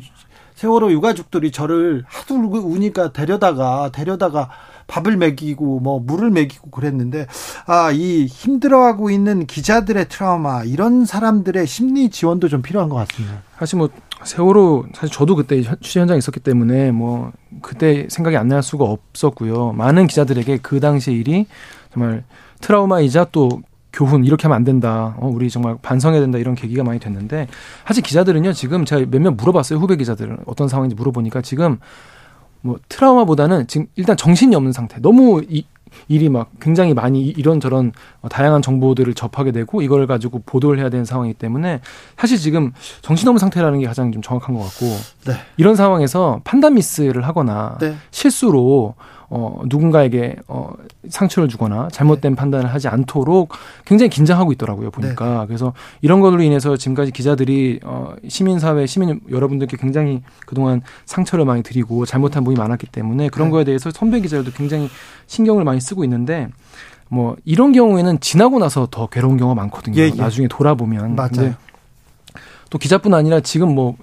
세월호 0.56 0.94
유가족들이 0.94 1.52
저를 1.52 2.06
하도 2.08 2.36
울고 2.36 2.60
우니까 2.60 3.12
데려다가 3.12 3.92
데려다가 3.92 4.50
밥을 4.88 5.18
먹이고 5.18 5.80
뭐 5.82 6.00
물을 6.00 6.30
먹이고 6.32 6.70
그랬는데 6.72 7.28
아 7.66 7.92
이 7.94 8.26
힘들어하고 8.26 9.10
있는 9.10 9.46
기자들의 9.46 10.08
트라우마 10.10 10.64
이런 10.64 11.06
사람들의 11.06 11.66
심리 11.68 12.10
지원도 12.10 12.48
좀 12.48 12.62
필요한 12.62 12.90
것 12.90 12.96
같습니다. 12.96 13.42
사실 13.60 13.78
뭐 13.78 13.90
세월호 14.24 14.86
사실 14.94 15.14
저도 15.14 15.36
그때 15.36 15.62
취재 15.82 16.00
현장에 16.00 16.18
있었기 16.18 16.40
때문에 16.40 16.92
뭐 16.92 17.32
그때 17.62 18.08
생각이 18.10 18.36
안 18.38 18.48
날 18.48 18.64
수가 18.64 18.86
없었고요. 18.86 19.74
많은 19.74 20.08
기자들에게 20.08 20.60
그 20.62 20.80
당시 20.80 21.12
일이 21.12 21.48
정말 21.94 22.24
트라우마이자 22.62 23.28
또 23.32 23.50
교훈 23.94 24.24
이렇게 24.26 24.44
하면 24.44 24.56
안 24.58 24.64
된다. 24.64 25.16
어, 25.18 25.28
우리 25.28 25.50
정말 25.50 25.78
반성해야 25.82 26.22
된다 26.22 26.38
이런 26.38 26.56
계기가 26.56 26.84
많이 26.84 27.00
됐는데 27.00 27.48
사실 27.86 28.04
기자들은요 28.04 28.54
지금 28.54 28.86
제가 28.86 29.06
몇몇 29.10 29.32
물어봤어요 29.32 29.80
후배 29.80 29.96
기자들은 29.96 30.38
어떤 30.46 30.68
상황인지 30.68 30.96
물어보니까 30.96 31.42
지금 31.42 31.80
뭐 32.68 32.78
트라우마보다는 32.90 33.68
지금 33.68 33.88
일단 33.96 34.18
정신이 34.18 34.56
없는 34.56 34.74
상태. 34.74 35.00
너무 35.00 35.42
이, 35.50 35.66
일이 36.10 36.30
막 36.30 36.52
굉장히 36.60 36.94
많이 36.94 37.22
이런저런 37.22 37.92
다양한 38.30 38.62
정보들을 38.62 39.14
접하게 39.14 39.52
되고 39.52 39.82
이걸 39.82 40.06
가지고 40.06 40.42
보도를 40.46 40.80
해야 40.80 40.90
되는 40.90 41.06
상황이기 41.06 41.38
때문에 41.40 41.80
사실 42.18 42.38
지금 42.38 42.74
정신없는 43.02 43.40
상태라는 43.40 43.80
게 43.80 43.88
가장 43.88 44.12
좀 44.12 44.22
정확한 44.22 44.54
것 44.54 44.62
같고 44.64 44.86
네. 45.26 45.34
이런 45.56 45.76
상황에서 45.76 46.42
판단 46.44 46.76
미스를 46.76 47.26
하거나 47.26 47.78
네. 47.80 47.96
실수로 48.12 48.96
어, 49.30 49.62
누군가에게 49.66 50.38
어, 50.48 50.72
상처를 51.10 51.50
주거나 51.50 51.90
잘못된 51.92 52.34
네. 52.34 52.36
판단을 52.36 52.74
하지 52.74 52.88
않도록 52.88 53.50
굉장히 53.86 54.10
긴장하고 54.10 54.52
있더라고요, 54.54 54.90
보니까. 54.92 55.42
네. 55.42 55.48
그래서 55.48 55.74
이런 56.02 56.22
걸로 56.22 56.42
인해서 56.42 56.78
지금까지 56.78 57.12
기자들이 57.12 57.82
어, 57.84 58.14
시민사회, 58.28 58.86
시민 58.86 59.20
여러분들께 59.30 59.76
굉장히 59.78 60.22
그동안 60.46 60.82
상처를 61.06 61.46
많이 61.46 61.62
드리고 61.62 62.06
잘못한 62.06 62.44
부분이 62.44 62.58
많았기 62.58 62.88
때문에 62.88 63.30
그런 63.30 63.50
네. 63.50 63.52
거에 63.52 63.64
대해서 63.66 63.92
선배 63.92 64.22
기자들도 64.22 64.52
굉장히 64.52 64.90
신경을 65.28 65.64
많이 65.66 65.82
쓰고 65.82 66.04
있는데 66.06 66.48
뭐 67.10 67.36
이런 67.46 67.74
경우에는 67.74 68.20
지나고 68.20 68.60
나서 68.60 68.88
더 68.90 69.08
괴로운 69.08 69.38
경우가 69.38 69.56
많거든요. 69.62 69.98
예, 70.00 70.06
예. 70.06 70.12
나중에 70.12 70.48
돌아보면. 70.48 71.16
맞아요. 71.16 71.54
또 72.70 72.78
기자뿐 72.78 73.14
아니라 73.14 73.40
지금 73.40 73.74
뭐 73.74 73.96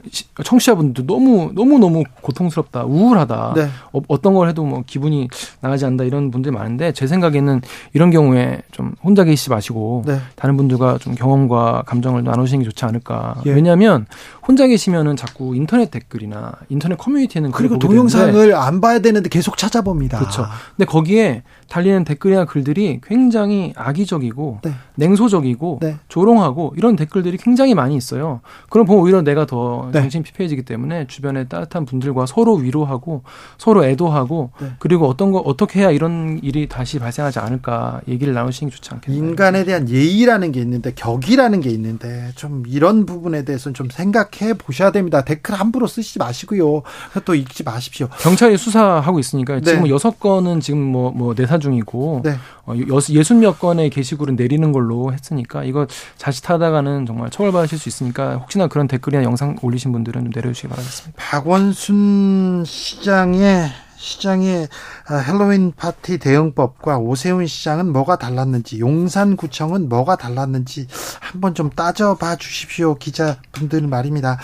청취자분들도 0.43 1.13
너무 1.13 1.53
너무 1.55 1.79
너무 1.79 2.05
고통스럽다 2.23 2.85
우울하다 2.85 3.55
네. 3.57 3.69
어, 3.93 4.21
떤걸 4.21 4.49
해도 4.49 4.65
뭐 4.65 4.83
기분이 4.87 5.29
나가지 5.61 5.85
않는다 5.85 6.05
이런 6.05 6.31
분들이 6.31 6.55
많은데 6.55 6.93
제 6.93 7.07
생각에는 7.07 7.61
이런 7.93 8.11
경우에 8.11 8.63
좀 8.73 8.95
혼자 9.03 9.25
계시지 9.25 9.51
마시고 9.51 10.05
네. 10.07 10.19
다른 10.37 10.57
분들과 10.57 10.99
좀 10.99 11.15
경험과 11.15 11.83
감정을 11.87 12.25
나누시는 12.25 12.63
게 12.63 12.71
좋지 12.71 12.85
않을까 12.85 13.43
예. 13.47 13.51
왜냐하면 13.53 14.07
혼자 14.47 14.67
계시면은 14.67 15.17
자꾸 15.17 15.57
인터넷 15.57 15.91
댓글이나 15.91 16.53
인터넷 16.69 16.97
커뮤니티에는 16.97 17.51
그리고 17.53 17.79
동영상을 17.79 18.33
되는데, 18.33 18.55
안 18.55 18.81
봐야 18.81 18.99
되는데 18.99 19.29
계속 19.29 19.57
찾아봅니다. 19.57 20.19
그렇죠. 20.19 20.47
근데 20.77 20.85
거기에 20.85 21.43
달리는 21.69 22.05
댓글이나 22.05 22.45
글들이 22.45 23.01
굉장히 23.03 23.73
악의적이고 23.77 24.61
네. 24.63 24.75
냉소적이고 24.97 25.79
네. 25.83 25.97
조롱하고 26.09 26.75
이런 26.77 26.95
댓글들이 26.97 27.39
굉장히 27.39 27.75
많이 27.75 27.97
있어요. 27.97 28.41
그럼 28.69 28.87
보면 28.87 29.03
오히려 29.03 29.23
내가 29.23 29.47
더 29.47 29.89
네. 29.93 30.01
정신 30.01 30.23
피폐해지기 30.23 30.63
때문에 30.63 31.07
주변에 31.07 31.45
따뜻한 31.45 31.87
분들과 31.87 32.27
서로 32.27 32.55
위로하고 32.55 33.23
서로 33.59 33.85
애도하고 33.85 34.51
네. 34.61 34.73
그리고 34.79 35.09
어떤 35.09 35.33
거 35.33 35.39
어떻게 35.39 35.81
해야 35.81 35.91
이런 35.91 36.39
일이 36.43 36.69
다시 36.69 36.99
발생하지 36.99 37.39
않을까 37.39 38.03
얘기를 38.09 38.35
나누시는 38.35 38.71
게 38.71 38.77
좋지 38.77 38.91
않겠나요? 38.93 39.25
인간에 39.25 39.65
대한 39.65 39.89
예의라는 39.89 40.53
게 40.53 40.61
있는데 40.61 40.93
격이라는 40.95 41.61
게 41.61 41.71
있는데 41.71 42.31
좀 42.35 42.63
이런 42.67 43.07
부분에 43.07 43.45
대해서는 43.45 43.75
좀 43.75 43.89
생각 43.91 44.31
해 44.43 44.55
보셔야 44.55 44.91
됩니다. 44.91 45.23
댓글 45.23 45.55
함부로 45.55 45.87
쓰시지 45.87 46.19
마시고요. 46.19 46.83
또 47.25 47.35
읽지 47.35 47.63
마십시오. 47.63 48.09
경찰이 48.21 48.57
수사하고 48.57 49.19
있으니까 49.19 49.61
네. 49.61 49.63
지금 49.63 49.89
여섯 49.89 50.19
건은 50.19 50.61
지금 50.61 50.81
뭐뭐 50.81 51.13
뭐 51.13 51.35
내사 51.37 51.59
중이고 51.59 52.23
네. 52.25 52.37
어, 52.67 52.75
예순 53.11 53.41
몇 53.41 53.59
건의 53.59 53.91
게시글은 53.91 54.37
내리는 54.37 54.73
걸로 54.73 55.13
했으니까 55.13 55.65
이거 55.65 55.87
자칫하다가는 56.19 57.07
정말 57.07 57.31
처벌받으실 57.31 57.79
수 57.79 57.89
있으니까 57.89 58.37
혹시나 58.37 58.67
그런 58.67 58.89
댓글이나 58.89 59.23
영상 59.23 59.57
올리신 59.63 59.93
분들은 59.93 60.25
좀 60.25 60.33
내려주시기 60.35 60.69
바라겠습니다. 60.69 61.23
박원순 61.23 62.65
시장의 62.67 63.71
시장의 64.05 64.69
아, 65.09 65.17
헬로윈 65.17 65.73
파티 65.77 66.19
대응법과 66.19 66.99
오세훈 66.99 67.47
시장은 67.47 67.91
뭐가 67.91 68.17
달랐는지, 68.17 68.79
용산구청은 68.79 69.89
뭐가 69.89 70.17
달랐는지 70.17 70.87
한번 71.21 71.55
좀 71.55 71.71
따져봐 71.71 72.37
주십시오. 72.37 72.97
기자분들 72.97 73.87
말입니다. 73.87 74.39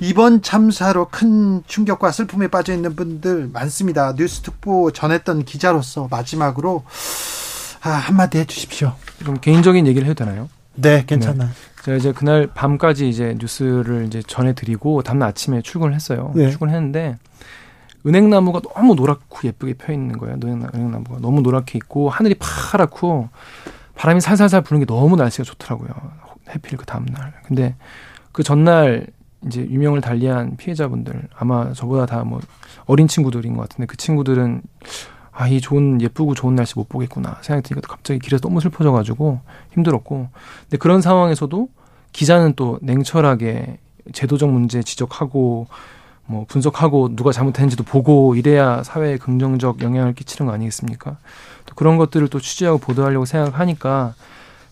이번 0.00 0.42
참사로 0.42 1.08
큰 1.10 1.62
충격과 1.66 2.12
슬픔에 2.12 2.48
빠져 2.48 2.74
있는 2.74 2.94
분들 2.94 3.48
많습니다. 3.52 4.14
뉴스 4.14 4.42
특보 4.42 4.92
전했던 4.92 5.44
기자로서 5.44 6.08
마지막으로 6.10 6.84
아, 7.82 7.90
한마디 7.90 8.38
해 8.38 8.44
주십시오. 8.44 8.92
그럼 9.18 9.40
개인적인 9.40 9.86
얘기를 9.86 10.06
해도 10.06 10.24
되나요? 10.24 10.50
네, 10.74 11.04
괜찮아요. 11.06 11.48
네. 11.48 11.54
제가 11.84 11.96
이제 11.96 12.12
그날 12.12 12.48
밤까지 12.48 13.08
이제 13.08 13.34
뉴스를 13.38 14.06
이제 14.06 14.22
전해드리고 14.26 15.02
다음 15.02 15.20
날 15.20 15.30
아침에 15.30 15.62
출근을 15.62 15.94
했어요. 15.94 16.32
네. 16.34 16.50
출근했는데 16.50 17.16
은행나무가 18.06 18.60
너무 18.60 18.94
노랗고 18.94 19.38
예쁘게 19.44 19.74
펴 19.74 19.92
있는 19.92 20.18
거예요. 20.18 20.36
은행나 20.42 20.98
무가 20.98 21.18
너무 21.20 21.40
노랗게 21.40 21.76
있고 21.78 22.08
하늘이 22.08 22.36
파랗고 22.38 23.28
바람이 23.96 24.20
살살살 24.20 24.62
부는 24.62 24.80
게 24.80 24.86
너무 24.86 25.16
날씨가 25.16 25.44
좋더라고요. 25.44 25.90
해필 26.50 26.78
그 26.78 26.86
다음 26.86 27.04
날. 27.06 27.32
근데 27.44 27.74
그 28.32 28.42
전날 28.42 29.06
이제 29.46 29.60
유명을 29.60 30.00
달리한 30.00 30.56
피해자분들 30.56 31.28
아마 31.36 31.72
저보다 31.72 32.06
다 32.06 32.24
뭐 32.24 32.40
어린 32.86 33.08
친구들인 33.08 33.54
것 33.54 33.62
같은데 33.62 33.86
그 33.86 33.96
친구들은 33.96 34.62
아, 35.32 35.48
이 35.48 35.60
좋은, 35.60 36.00
예쁘고 36.00 36.32
좋은 36.34 36.54
날씨 36.54 36.74
못 36.76 36.88
보겠구나. 36.88 37.36
생각이 37.42 37.68
드니까 37.68 37.88
갑자기 37.92 38.18
길에서 38.20 38.40
너무 38.40 38.58
슬퍼져가지고 38.60 39.40
힘들었고. 39.72 40.28
근데 40.62 40.78
그런 40.78 41.02
상황에서도 41.02 41.68
기자는 42.12 42.54
또 42.56 42.78
냉철하게 42.80 43.76
제도적 44.14 44.48
문제 44.48 44.82
지적하고 44.82 45.66
뭐 46.26 46.44
분석하고 46.48 47.14
누가 47.14 47.32
잘못했는지도 47.32 47.84
보고 47.84 48.34
이래야 48.34 48.82
사회에 48.82 49.16
긍정적 49.18 49.82
영향을 49.82 50.14
끼치는 50.14 50.48
거 50.48 50.54
아니겠습니까? 50.54 51.16
또 51.66 51.74
그런 51.74 51.96
것들을 51.98 52.28
또 52.28 52.40
취재하고 52.40 52.78
보도하려고 52.78 53.24
생각하니까 53.24 54.14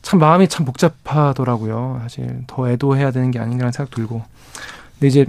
참 0.03 0.21
마음이 0.21 0.49
참 0.49 0.67
복잡하더라고요. 0.67 1.99
사실 2.03 2.43
더 2.47 2.69
애도해야 2.69 3.11
되는 3.11 3.31
게 3.31 3.39
아닌가라는 3.39 3.73
생각 3.73 3.91
들고. 3.95 4.23
근데 4.95 5.07
이제 5.07 5.27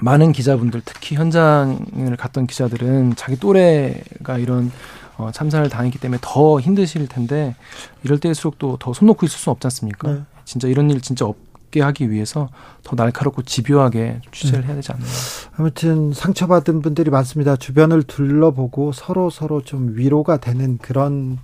많은 0.00 0.32
기자분들 0.32 0.82
특히 0.84 1.16
현장을 1.16 2.16
갔던 2.18 2.46
기자들은 2.46 3.14
자기 3.16 3.36
또래가 3.38 4.38
이런 4.38 4.72
어, 5.18 5.30
참사를 5.32 5.68
당했기 5.68 5.98
때문에 5.98 6.18
더 6.22 6.58
힘드실 6.58 7.06
텐데 7.06 7.54
이럴 8.02 8.18
때일수록 8.18 8.58
또 8.58 8.76
더 8.78 8.92
손 8.94 9.06
놓고 9.06 9.26
있을 9.26 9.38
수 9.38 9.50
없지 9.50 9.66
않습니까? 9.66 10.12
네. 10.12 10.20
진짜 10.44 10.68
이런 10.68 10.90
일 10.90 11.00
진짜 11.02 11.26
없 11.26 11.36
없게 11.72 11.80
하기 11.80 12.10
위해서 12.10 12.50
더 12.84 12.94
날카롭고 12.94 13.42
집요하게 13.42 14.20
취재를 14.30 14.60
네. 14.60 14.66
해야 14.68 14.76
되지 14.76 14.92
않나요? 14.92 15.08
아무튼 15.56 16.12
상처받은 16.12 16.82
분들이 16.82 17.10
많습니다. 17.10 17.56
주변을 17.56 18.02
둘러보고 18.02 18.92
서로 18.92 19.30
서로 19.30 19.62
좀 19.62 19.96
위로가 19.96 20.36
되는 20.36 20.76
그런 20.78 21.38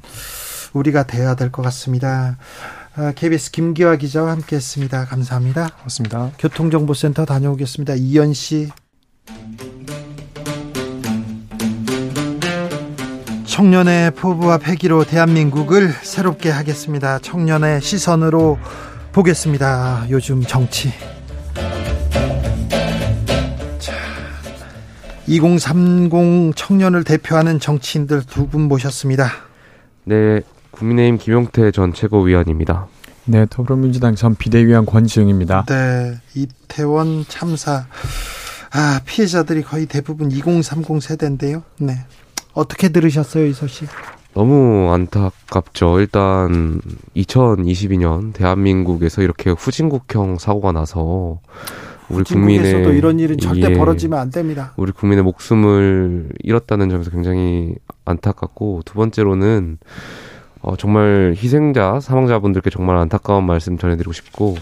우리가 0.75 1.05
돼야 1.05 1.35
될 1.35 1.51
것 1.51 1.63
같습니다. 1.63 2.37
KBS 3.17 3.49
아, 3.49 3.53
김기화 3.53 3.97
기자와 3.97 4.33
함께했습니다. 4.33 5.07
감사합니다. 5.07 5.69
고맙습니다. 5.79 6.31
교통정보센터 6.39 7.25
다녀오겠습니다. 7.25 7.95
이현 7.95 8.35
씨. 8.35 8.69
청년의 13.47 14.13
포부와 14.13 14.59
패기로 14.59 15.05
대한민국을 15.05 15.89
새롭게 15.91 16.51
하겠습니다. 16.51 17.19
청년의 17.19 17.81
시선으로 17.81 18.59
보겠습니다. 19.13 20.07
요즘 20.11 20.43
정치. 20.43 20.93
2030 25.27 26.57
청년을 26.57 27.05
대표하는 27.05 27.61
정치인들 27.61 28.23
두 28.25 28.47
분 28.49 28.63
모셨습니다. 28.63 29.31
네, 30.05 30.41
국민의힘 30.71 31.19
김용태 31.19 31.71
전 31.71 31.93
최고위원입니다. 31.93 32.87
네, 33.27 33.45
더불어민주당 33.51 34.15
전 34.15 34.35
비대위원 34.37 34.87
권지웅입니다. 34.87 35.67
네, 35.69 36.19
이태원 36.35 37.27
참사. 37.29 37.87
아, 38.71 39.01
피해자들이 39.05 39.63
거의 39.63 39.85
대부분 39.87 40.31
2030 40.31 41.03
세대인데요. 41.03 41.63
네. 41.79 41.99
어떻게 42.55 42.89
들으셨어요, 42.89 43.45
이 43.47 43.53
소식? 43.53 43.89
너무 44.39 44.93
안타깝죠. 44.93 45.99
일단 45.99 46.81
2022년 47.17 48.33
대한민국에서 48.33 49.21
이렇게 49.21 49.51
후진국형 49.51 50.39
사고가 50.39 50.71
나서 50.71 51.41
우리 52.09 52.23
국민의 52.23 52.97
이런 52.97 53.19
일은 53.19 53.37
절대 53.37 53.73
예, 53.73 53.77
벌어지면 53.77 54.17
안 54.17 54.31
됩니다. 54.31 54.75
우리 54.77 54.93
국민의 54.93 55.25
목숨을 55.25 56.29
잃었다는 56.39 56.89
점에서 56.89 57.11
굉장히 57.11 57.75
안타깝고 58.05 58.83
두 58.85 58.95
번째로는 58.95 59.79
어, 60.61 60.77
정말 60.77 61.35
희생자, 61.37 61.99
사망자분들께 61.99 62.71
정말 62.71 62.97
안타까운 62.97 63.45
말씀 63.45 63.77
전해드리고 63.77 64.13
싶고, 64.13 64.55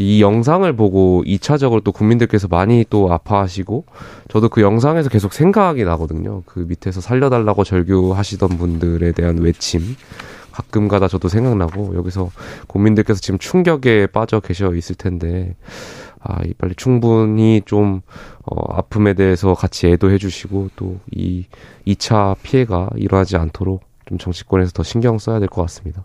이 0.00 0.22
영상을 0.22 0.72
보고 0.76 1.22
2차적으로 1.26 1.84
또 1.84 1.92
국민들께서 1.92 2.48
많이 2.48 2.86
또 2.88 3.12
아파하시고, 3.12 3.84
저도 4.28 4.48
그 4.48 4.62
영상에서 4.62 5.10
계속 5.10 5.34
생각이 5.34 5.84
나거든요. 5.84 6.42
그 6.46 6.60
밑에서 6.66 7.02
살려달라고 7.02 7.64
절규하시던 7.64 8.48
분들에 8.56 9.12
대한 9.12 9.36
외침. 9.38 9.82
가끔 10.52 10.88
가다 10.88 11.06
저도 11.06 11.28
생각나고, 11.28 11.94
여기서 11.96 12.30
국민들께서 12.66 13.20
지금 13.20 13.38
충격에 13.38 14.06
빠져 14.06 14.40
계셔 14.40 14.74
있을 14.74 14.94
텐데, 14.96 15.54
아, 16.18 16.42
이 16.46 16.54
빨리 16.54 16.74
충분히 16.76 17.60
좀, 17.66 18.00
어, 18.46 18.74
아픔에 18.76 19.12
대해서 19.12 19.52
같이 19.52 19.86
애도해 19.88 20.16
주시고, 20.16 20.70
또 20.76 20.96
이 21.12 21.44
2차 21.86 22.36
피해가 22.42 22.88
일어나지 22.96 23.36
않도록 23.36 23.82
좀 24.06 24.16
정치권에서 24.16 24.72
더 24.72 24.82
신경 24.82 25.18
써야 25.18 25.38
될 25.40 25.48
것 25.48 25.60
같습니다. 25.62 26.04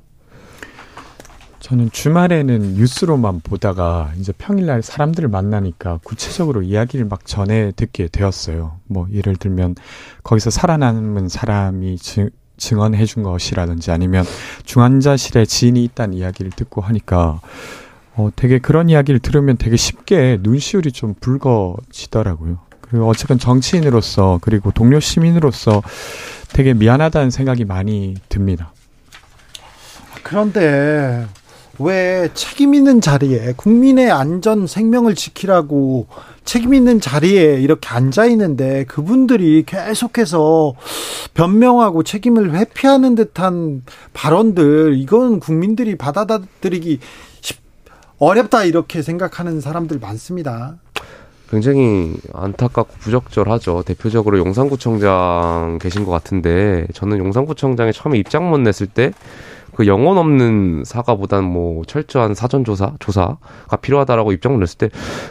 저는 1.66 1.90
주말에는 1.90 2.76
뉴스로만 2.76 3.40
보다가 3.40 4.12
이제 4.20 4.32
평일날 4.38 4.84
사람들을 4.84 5.30
만나니까 5.30 6.00
구체적으로 6.04 6.62
이야기를 6.62 7.06
막 7.06 7.26
전해 7.26 7.72
듣게 7.76 8.08
되었어요. 8.08 8.78
뭐 8.86 9.08
예를 9.12 9.36
들면 9.36 9.74
거기서 10.24 10.52
살아남은 10.52 11.28
사람이 11.28 11.98
증, 11.98 12.30
증언해 12.58 13.06
준 13.06 13.24
것이라든지 13.24 13.90
아니면 13.90 14.26
중환자실에 14.64 15.46
지인이 15.46 15.84
있다는 15.86 16.14
이야기를 16.14 16.52
듣고 16.52 16.82
하니까 16.82 17.42
어 18.16 18.30
되게 18.36 18.60
그런 18.60 18.88
이야기를 18.88 19.20
들으면 19.20 19.58
되게 19.58 19.76
쉽게 19.76 20.38
눈시울이 20.42 20.92
좀 20.92 21.16
붉어지더라고요. 21.20 22.60
그리고 22.80 23.10
어쨌든 23.10 23.40
정치인으로서 23.40 24.38
그리고 24.44 24.70
동료 24.70 25.00
시민으로서 25.00 25.82
되게 26.50 26.76
미안하다는 26.76 27.32
생각이 27.32 27.66
많이 27.66 28.14
듭니다. 28.30 28.72
그런데 30.22 31.26
왜 31.80 32.30
책임 32.34 32.74
있는 32.74 33.02
자리에 33.02 33.54
국민의 33.58 34.12
안전 34.12 34.68
생명을 34.68 35.16
지키라고 35.16 36.08
책임 36.46 36.74
있는 36.74 37.02
자리에 37.02 37.60
이렇게 37.60 37.90
앉아 37.90 38.26
있는데 38.26 38.86
그분들이 38.86 39.64
계속해서 39.66 40.76
변명하고 41.34 42.04
책임을 42.04 42.54
회피하는 42.54 43.16
듯한 43.16 43.84
발언들 44.14 44.96
이건 44.98 45.40
국민들이 45.40 45.96
받아들이기 45.96 47.00
어렵다 48.20 48.64
이렇게 48.64 49.02
생각하는 49.02 49.60
사람들 49.60 50.00
많습니다. 50.00 50.76
굉장히 51.50 52.14
안타깝고 52.34 52.96
부적절하죠. 53.00 53.84
대표적으로 53.86 54.40
용산구청장 54.40 55.78
계신 55.82 56.06
것 56.06 56.12
같은데 56.12 56.88
저는 56.94 57.20
용산구청장에 57.20 57.92
처음에 57.92 58.18
입장문 58.18 58.64
냈을 58.64 58.88
때 58.88 59.12
그 59.76 59.88
영혼 59.88 60.18
없는 60.18 60.84
사과보단 60.86 61.44
뭐 61.44 61.84
철저한 61.86 62.34
사전 62.34 62.64
조사 62.64 62.94
조사가 63.00 63.78
필요하다라고 63.82 64.32
입장을 64.32 64.60
냈을 64.60 64.78
때 64.78 64.90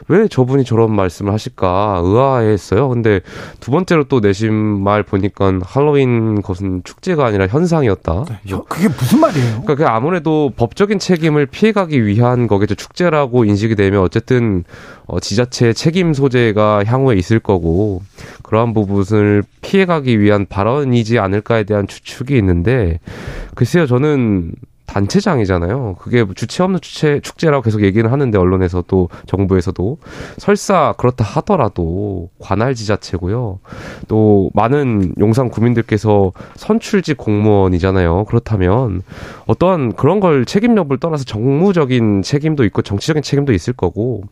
왜 0.08 0.28
저분이 0.28 0.64
저런 0.64 0.94
말씀을 0.94 1.32
하실까 1.32 2.00
의아했어요. 2.04 2.88
근데 2.88 3.20
두 3.60 3.70
번째로 3.70 4.04
또 4.04 4.20
내신 4.20 4.52
말 4.52 5.02
보니까 5.02 5.58
할로윈 5.62 6.42
것은 6.42 6.82
축제가 6.84 7.24
아니라 7.26 7.46
현상이었다. 7.46 8.24
네, 8.28 8.56
그게 8.68 8.88
무슨 8.88 9.20
말이에요? 9.20 9.62
그러니까 9.62 9.74
그 9.74 9.86
아무래도 9.86 10.50
법적인 10.56 10.98
책임을 10.98 11.46
피해가기 11.46 12.06
위한 12.06 12.46
거겠죠. 12.46 12.74
축제라고 12.74 13.44
인식이 13.44 13.74
되면 13.76 14.00
어쨌든 14.02 14.64
어, 15.06 15.20
지자체 15.20 15.72
책임 15.72 16.14
소재가 16.14 16.84
향후에 16.84 17.16
있을 17.16 17.38
거고 17.38 18.02
그러한 18.42 18.72
부분을 18.72 19.42
피해가기 19.60 20.18
위한 20.20 20.46
발언이지 20.48 21.18
않을까에 21.18 21.64
대한 21.64 21.86
추측이 21.86 22.36
있는데 22.38 23.00
글쎄요 23.54 23.86
저는 23.86 24.33
단체장이잖아요. 24.86 25.96
그게 25.98 26.24
주체 26.34 26.62
없는 26.62 26.80
주체 26.80 27.18
축제라고 27.20 27.62
계속 27.62 27.82
얘기는 27.82 28.08
하는데 28.08 28.38
언론에서도 28.38 29.08
정부에서도 29.26 29.98
설사 30.36 30.94
그렇다 30.98 31.24
하더라도 31.24 32.28
관할 32.38 32.74
지자체고요. 32.74 33.58
또 34.08 34.50
많은 34.54 35.14
용산 35.18 35.48
구민들께서 35.48 36.32
선출직 36.56 37.16
공무원이잖아요. 37.16 38.24
그렇다면 38.26 39.02
어떠한 39.46 39.94
그런 39.94 40.20
걸 40.20 40.44
책임 40.44 40.76
여부를 40.76 41.00
떠나서 41.00 41.24
정무적인 41.24 42.22
책임도 42.22 42.64
있고 42.64 42.82
정치적인 42.82 43.22
책임도 43.22 43.52
있을 43.52 43.72
거고 43.72 44.22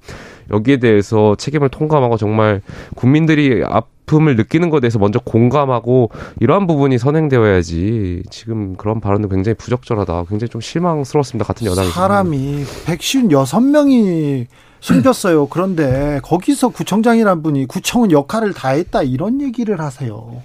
여기에 0.53 0.77
대해서 0.79 1.35
책임을 1.37 1.71
통감하고 1.71 2.19
정말 2.19 2.61
국민들이 2.95 3.65
아픔을 4.13 4.37
느끼는 4.37 4.69
것에 4.71 4.81
대해서 4.83 4.99
먼저 4.99 5.19
공감하고 5.19 6.11
이러한 6.41 6.67
부분이 6.67 6.99
선행되어야지 6.99 8.25
지금 8.31 8.77
그런 8.77 9.01
발언은 9.01 9.29
굉장히 9.31 9.55
부적절하다. 9.55 10.25
굉장히 10.29 10.51
좀 10.51 10.61
실망스러웠습니다. 10.61 11.47
같은 11.47 11.67
여당이 11.67 11.89
사람이 11.89 12.65
156명이 12.87 14.47
숨겼어요. 14.81 15.47
그런데 15.47 16.21
거기서 16.23 16.69
구청장이란 16.69 17.43
분이 17.43 17.67
구청은 17.67 18.13
역할을 18.13 18.53
다 18.53 18.71
했다 18.71 19.03
이런 19.03 19.41
얘기를 19.41 19.81
하세요. 19.81 20.43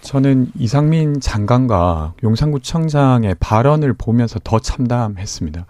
저는 0.00 0.52
이상민 0.56 1.20
장관과 1.20 2.14
용산구청장의 2.22 3.36
발언을 3.40 3.92
보면서 3.94 4.38
더 4.42 4.58
참담했습니다. 4.58 5.66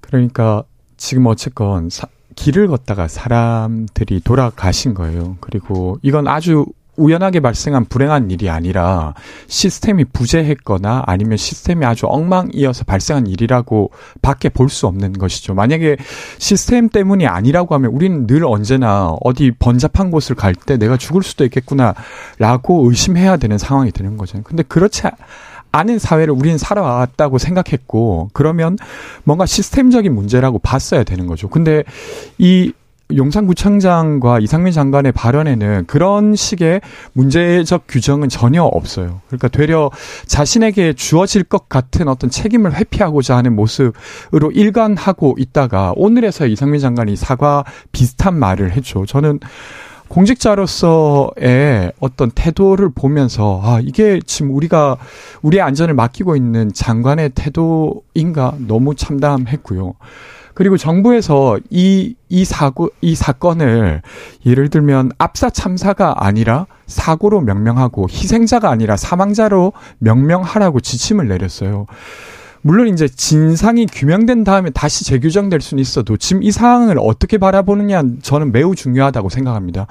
그러니까 0.00 0.62
지금 0.96 1.26
어쨌건 1.26 1.90
사, 1.90 2.06
길을 2.34 2.68
걷다가 2.68 3.08
사람들이 3.08 4.20
돌아가신 4.20 4.94
거예요. 4.94 5.36
그리고 5.40 5.98
이건 6.02 6.28
아주 6.28 6.66
우연하게 6.96 7.40
발생한 7.40 7.86
불행한 7.86 8.30
일이 8.30 8.48
아니라 8.48 9.14
시스템이 9.48 10.04
부재했거나 10.12 11.02
아니면 11.06 11.36
시스템이 11.36 11.84
아주 11.84 12.06
엉망이어서 12.06 12.84
발생한 12.84 13.26
일이라고 13.26 13.90
밖에 14.22 14.48
볼 14.48 14.68
수 14.68 14.86
없는 14.86 15.14
것이죠. 15.14 15.54
만약에 15.54 15.96
시스템 16.38 16.88
때문이 16.88 17.26
아니라고 17.26 17.74
하면 17.74 17.90
우리는 17.90 18.28
늘 18.28 18.44
언제나 18.44 19.08
어디 19.24 19.50
번잡한 19.58 20.12
곳을 20.12 20.36
갈 20.36 20.54
때 20.54 20.76
내가 20.76 20.96
죽을 20.96 21.24
수도 21.24 21.44
있겠구나라고 21.44 22.88
의심해야 22.88 23.38
되는 23.38 23.58
상황이 23.58 23.90
되는 23.90 24.16
거잖아요. 24.16 24.44
근데 24.44 24.62
그렇지 24.62 25.02
아는 25.74 25.98
사회를 25.98 26.32
우리는 26.32 26.56
살아왔다고 26.56 27.38
생각했고 27.38 28.30
그러면 28.32 28.78
뭔가 29.24 29.44
시스템적인 29.44 30.14
문제라고 30.14 30.60
봤어야 30.60 31.02
되는 31.02 31.26
거죠. 31.26 31.48
근데 31.48 31.82
이 32.38 32.72
용산구청장과 33.14 34.38
이상민 34.40 34.72
장관의 34.72 35.12
발언에는 35.12 35.84
그런 35.86 36.36
식의 36.36 36.80
문제적 37.12 37.84
규정은 37.88 38.28
전혀 38.28 38.62
없어요. 38.62 39.20
그러니까 39.26 39.48
되려 39.48 39.90
자신에게 40.26 40.94
주어질 40.94 41.42
것 41.42 41.68
같은 41.68 42.08
어떤 42.08 42.30
책임을 42.30 42.74
회피하고자 42.74 43.36
하는 43.36 43.54
모습으로 43.54 44.52
일관하고 44.52 45.34
있다가 45.38 45.92
오늘에서 45.96 46.46
이상민 46.46 46.80
장관이 46.80 47.16
사과 47.16 47.64
비슷한 47.92 48.38
말을 48.38 48.72
했죠. 48.72 49.04
저는 49.06 49.40
공직자로서의 50.08 51.92
어떤 51.98 52.30
태도를 52.30 52.90
보면서 52.94 53.60
아 53.64 53.80
이게 53.82 54.20
지금 54.24 54.54
우리가 54.54 54.96
우리의 55.42 55.62
안전을 55.62 55.94
맡기고 55.94 56.36
있는 56.36 56.72
장관의 56.72 57.30
태도인가 57.34 58.54
너무 58.66 58.94
참담했고요. 58.94 59.94
그리고 60.54 60.76
정부에서 60.76 61.58
이, 61.68 62.14
이 62.28 62.44
사고, 62.44 62.88
이 63.00 63.16
사건을 63.16 64.02
예를 64.46 64.70
들면 64.70 65.10
압사 65.18 65.50
참사가 65.50 66.14
아니라 66.24 66.66
사고로 66.86 67.40
명명하고 67.40 68.06
희생자가 68.08 68.70
아니라 68.70 68.96
사망자로 68.96 69.72
명명하라고 69.98 70.78
지침을 70.78 71.26
내렸어요. 71.26 71.86
물론 72.66 72.88
이제 72.88 73.06
진상이 73.06 73.84
규명된 73.84 74.42
다음에 74.42 74.70
다시 74.70 75.04
재규정될 75.04 75.60
수는 75.60 75.82
있어도 75.82 76.16
지금 76.16 76.42
이 76.42 76.50
상황을 76.50 76.96
어떻게 76.98 77.36
바라보느냐 77.36 78.02
저는 78.22 78.52
매우 78.52 78.74
중요하다고 78.74 79.28
생각합니다. 79.28 79.86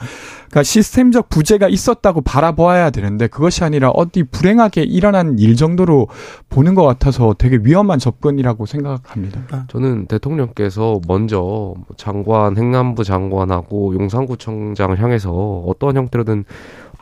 그러니까 0.50 0.64
시스템적 0.64 1.30
부재가 1.30 1.70
있었다고 1.70 2.22
바라보아야 2.22 2.90
되는데 2.90 3.28
그것이 3.28 3.64
아니라 3.64 3.92
어디 3.92 4.24
불행하게 4.24 4.82
일어난 4.82 5.38
일 5.38 5.56
정도로 5.56 6.08
보는 6.50 6.74
것 6.74 6.82
같아서 6.84 7.36
되게 7.38 7.60
위험한 7.62 8.00
접근이라고 8.00 8.66
생각합니다. 8.66 9.42
아. 9.52 9.66
저는 9.68 10.08
대통령께서 10.08 11.00
먼저 11.08 11.76
장관, 11.96 12.58
행안부 12.58 13.04
장관하고 13.04 13.94
용산구청장을 13.94 15.00
향해서 15.00 15.32
어떤 15.68 15.96
형태로든 15.96 16.44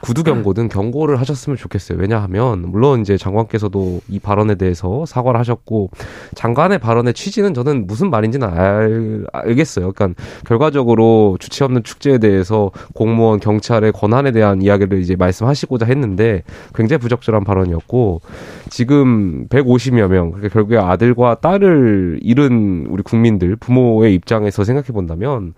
구두 0.01 0.23
경고든 0.23 0.69
경고를 0.69 1.19
하셨으면 1.19 1.57
좋겠어요. 1.57 1.97
왜냐하면 1.99 2.69
물론 2.69 3.01
이제 3.01 3.17
장관께서도 3.17 4.01
이 4.09 4.19
발언에 4.19 4.55
대해서 4.55 5.05
사과를 5.05 5.39
하셨고 5.39 5.91
장관의 6.35 6.79
발언의 6.79 7.13
취지는 7.13 7.53
저는 7.53 7.87
무슨 7.87 8.09
말인지는 8.09 8.47
알, 8.47 9.25
알겠어요. 9.31 9.91
그러니까 9.93 10.21
결과적으로 10.45 11.37
주체 11.39 11.63
없는 11.63 11.83
축제에 11.83 12.17
대해서 12.17 12.71
공무원 12.93 13.39
경찰의 13.39 13.91
권한에 13.91 14.31
대한 14.31 14.61
이야기를 14.61 14.99
이제 14.99 15.15
말씀하시고자 15.15 15.85
했는데 15.85 16.43
굉장히 16.73 16.99
부적절한 16.99 17.43
발언이었고 17.43 18.21
지금 18.69 19.47
150여 19.49 20.07
명 20.07 20.31
그러니까 20.31 20.53
결국에 20.53 20.77
아들과 20.77 21.35
딸을 21.35 22.19
잃은 22.21 22.87
우리 22.89 23.03
국민들 23.03 23.55
부모의 23.55 24.13
입장에서 24.15 24.63
생각해 24.63 24.87
본다면 24.87 25.53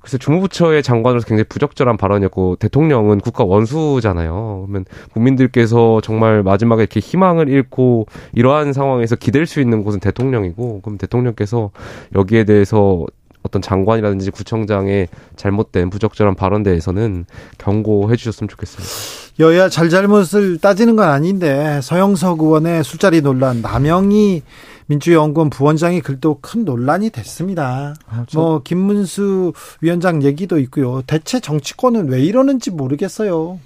그래서 0.00 0.18
주무부처의 0.18 0.82
장관으로서 0.82 1.26
굉장히 1.26 1.44
부적절한 1.48 1.96
발언이었고 1.96 2.56
대통령은 2.56 3.20
국가 3.20 3.44
원수잖아요. 3.44 4.64
그러면 4.66 4.84
국민들께서 5.12 6.00
정말 6.02 6.42
마지막에 6.42 6.82
이렇게 6.82 7.00
희망을 7.00 7.48
잃고 7.48 8.06
이러한 8.32 8.72
상황에서 8.72 9.16
기댈 9.16 9.46
수 9.46 9.60
있는 9.60 9.82
곳은 9.82 10.00
대통령이고 10.00 10.80
그럼 10.82 10.98
대통령께서 10.98 11.70
여기에 12.14 12.44
대해서 12.44 13.06
어떤 13.42 13.62
장관이라든지 13.62 14.30
구청장의 14.30 15.08
잘못된 15.36 15.90
부적절한 15.90 16.34
발언 16.34 16.62
대해서는 16.62 17.24
경고해 17.58 18.16
주셨으면 18.16 18.48
좋겠습니다. 18.48 19.38
여야 19.40 19.68
잘잘못을 19.68 20.58
따지는 20.58 20.96
건 20.96 21.08
아닌데 21.08 21.80
서영석 21.82 22.40
의원의 22.40 22.82
술자리 22.84 23.22
논란 23.22 23.62
남영이 23.62 24.42
민주연구원 24.88 25.50
부원장의 25.50 26.00
글도 26.00 26.38
큰 26.40 26.64
논란이 26.64 27.10
됐습니다. 27.10 27.94
아, 28.06 28.24
저... 28.26 28.40
뭐 28.40 28.62
김문수 28.62 29.52
위원장 29.80 30.22
얘기도 30.22 30.58
있고요. 30.58 31.02
대체 31.02 31.40
정치권은 31.40 32.08
왜 32.08 32.22
이러는지 32.22 32.70
모르겠어요. 32.70 33.60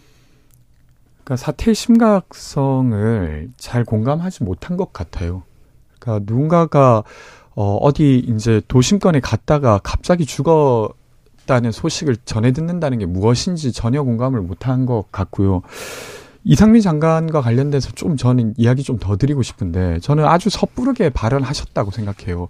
그러니까 1.24 1.36
사태의 1.36 1.74
심각성을 1.74 3.50
잘 3.56 3.84
공감하지 3.84 4.42
못한 4.42 4.76
것 4.76 4.92
같아요. 4.92 5.44
그러니까 5.98 6.24
누군가가 6.26 7.04
어, 7.54 7.76
어디 7.76 8.18
이제 8.18 8.60
도심권에 8.66 9.20
갔다가 9.20 9.78
갑자기 9.82 10.26
죽었다는 10.26 11.70
소식을 11.70 12.16
전해 12.24 12.50
듣는다는 12.52 12.98
게 12.98 13.06
무엇인지 13.06 13.72
전혀 13.72 14.02
공감을 14.02 14.40
못한 14.40 14.86
것 14.86 15.04
같고요. 15.12 15.62
이상민 16.44 16.82
장관과 16.82 17.40
관련돼서 17.40 17.90
좀 17.92 18.16
저는 18.16 18.54
이야기 18.56 18.82
좀 18.82 18.98
더 19.02 19.16
드리고 19.16 19.42
싶은데 19.42 19.98
저는 20.00 20.24
아주 20.24 20.48
섣부르게 20.50 21.10
발언하셨다고 21.10 21.90
생각해요. 21.90 22.46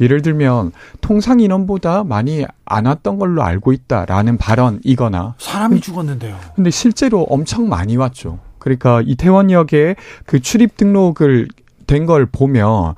예를 0.00 0.22
들면 0.22 0.72
통상 1.00 1.40
인원보다 1.40 2.04
많이 2.04 2.44
안 2.64 2.86
왔던 2.86 3.18
걸로 3.18 3.42
알고 3.42 3.72
있다라는 3.72 4.36
발언이거나 4.36 5.34
사람이 5.38 5.80
죽었는데요. 5.80 6.36
근데 6.54 6.70
실제로 6.70 7.22
엄청 7.22 7.68
많이 7.68 7.96
왔죠. 7.96 8.38
그러니까 8.58 9.00
이태원역에 9.02 9.96
그 10.26 10.40
출입 10.40 10.76
등록을 10.76 11.48
된 11.86 12.06
걸 12.06 12.26
보면 12.26 12.94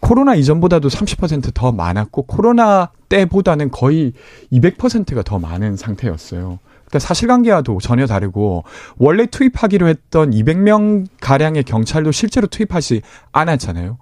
코로나 0.00 0.34
이전보다도 0.34 0.88
30%더 0.88 1.72
많았고 1.72 2.22
코로나 2.22 2.90
때보다는 3.10 3.70
거의 3.70 4.14
200%가 4.50 5.22
더 5.22 5.38
많은 5.38 5.76
상태였어요. 5.76 6.58
그러니까 6.90 6.98
사실관계와도 6.98 7.78
전혀 7.80 8.06
다르고 8.06 8.64
원래 8.98 9.26
투입하기로 9.26 9.88
했던 9.88 10.32
200명 10.32 11.06
가량의 11.20 11.62
경찰도 11.64 12.12
실제로 12.12 12.48
투입하지 12.48 13.02
않았잖아요. 13.32 13.98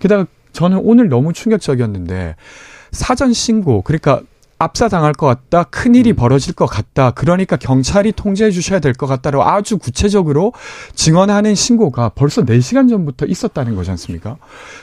게다가 0.00 0.26
저는 0.52 0.80
오늘 0.82 1.08
너무 1.08 1.32
충격적이었는데 1.32 2.36
사전 2.90 3.32
신고 3.32 3.82
그러니까 3.82 4.20
압사 4.58 4.88
당할 4.88 5.12
것 5.12 5.26
같다, 5.26 5.64
큰 5.64 5.96
일이 5.96 6.12
음. 6.12 6.16
벌어질 6.16 6.54
것 6.54 6.66
같다, 6.66 7.10
그러니까 7.10 7.56
경찰이 7.56 8.12
통제해 8.12 8.52
주셔야 8.52 8.78
될 8.78 8.92
것 8.94 9.06
같다로 9.06 9.42
아주 9.44 9.76
구체적으로 9.78 10.52
증언하는 10.94 11.56
신고가 11.56 12.10
벌써 12.10 12.44
4시간 12.44 12.88
전부터 12.88 13.26
있었다는 13.26 13.74
거지 13.74 13.90
않습니까? 13.90 14.36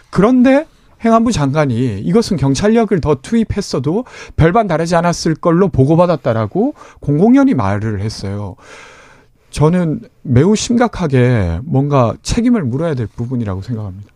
그런데 0.10 0.66
행안부 1.04 1.32
장관이 1.32 2.00
이것은 2.00 2.38
경찰력을 2.38 3.00
더 3.02 3.16
투입했어도 3.16 4.06
별반 4.36 4.68
다르지 4.68 4.96
않았을 4.96 5.36
걸로 5.36 5.70
보고받았다라고 5.70 6.74
공공연히 7.00 7.54
말을 7.54 8.02
했어요. 8.02 8.56
저는 9.50 10.02
매우 10.22 10.56
심각하게 10.56 11.60
뭔가 11.64 12.16
책임을 12.22 12.64
물어야 12.64 12.94
될 12.94 13.08
부분이라고 13.08 13.62
생각합니다. 13.62 14.12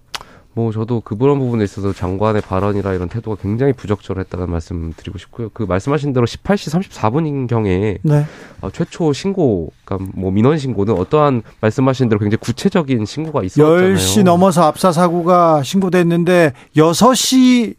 뭐 0.55 0.71
저도 0.71 1.01
그 1.01 1.17
그런 1.17 1.39
부분에 1.39 1.63
있어서 1.63 1.93
장관의 1.93 2.41
발언이라 2.43 2.93
이런 2.93 3.09
태도가 3.09 3.41
굉장히 3.41 3.73
부적절했다는 3.73 4.49
말씀 4.49 4.93
드리고 4.95 5.17
싶고요. 5.17 5.49
그 5.53 5.63
말씀하신 5.63 6.13
대로 6.13 6.25
18시 6.25 6.89
34분인 6.89 7.47
경에 7.47 7.97
네. 8.01 8.25
어, 8.61 8.69
최초 8.69 9.11
신고, 9.13 9.71
그러니까 9.83 10.11
뭐 10.15 10.31
민원 10.31 10.57
신고는 10.57 10.93
어떠한 10.95 11.41
말씀하신 11.61 12.09
대로 12.09 12.19
굉장히 12.19 12.37
구체적인 12.39 13.05
신고가 13.05 13.43
있었잖아요. 13.43 13.95
10시 13.95 14.23
넘어서 14.23 14.63
압사 14.63 14.91
사고가 14.91 15.63
신고됐는데 15.63 16.53
6시 16.75 17.75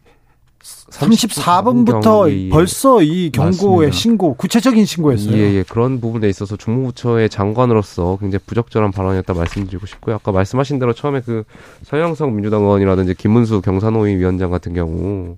34분부터 0.90 2.50
벌써 2.50 3.02
이 3.02 3.30
경고의 3.30 3.88
맞습니다. 3.88 3.92
신고, 3.92 4.34
구체적인 4.34 4.84
신고였어요. 4.84 5.36
예, 5.36 5.54
예. 5.54 5.62
그런 5.62 6.00
부분에 6.00 6.28
있어서 6.28 6.56
중무부처의 6.56 7.30
장관으로서 7.30 8.18
굉장히 8.20 8.42
부적절한 8.46 8.92
발언이었다 8.92 9.34
말씀드리고 9.34 9.86
싶고요. 9.86 10.16
아까 10.16 10.30
말씀하신 10.32 10.78
대로 10.78 10.92
처음에 10.92 11.20
그 11.20 11.44
서영석 11.82 12.32
민주당 12.32 12.62
의원이라든지 12.62 13.14
김문수 13.14 13.62
경산호위 13.62 14.16
위원장 14.16 14.50
같은 14.50 14.74
경우 14.74 15.36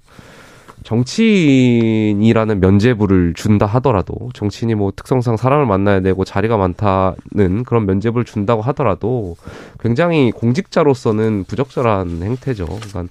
정치인이라는 0.86 2.60
면제부를 2.60 3.34
준다 3.34 3.66
하더라도 3.66 4.30
정치인이 4.34 4.76
뭐 4.76 4.92
특성상 4.94 5.36
사람을 5.36 5.66
만나야 5.66 6.00
되고 6.00 6.24
자리가 6.24 6.56
많다는 6.56 7.64
그런 7.66 7.86
면제부를 7.86 8.24
준다고 8.24 8.62
하더라도 8.62 9.36
굉장히 9.80 10.30
공직자로서는 10.30 11.44
부적절한 11.48 12.22
행태죠. 12.22 12.66
그러니까 12.66 13.06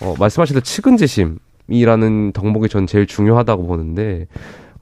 어, 0.00 0.14
말씀하신 0.18 0.54
대로 0.54 0.62
측은지심 0.62 1.38
이라는 1.68 2.32
덕목이 2.32 2.68
전 2.68 2.86
제일 2.86 3.06
중요하다고 3.06 3.66
보는데 3.66 4.26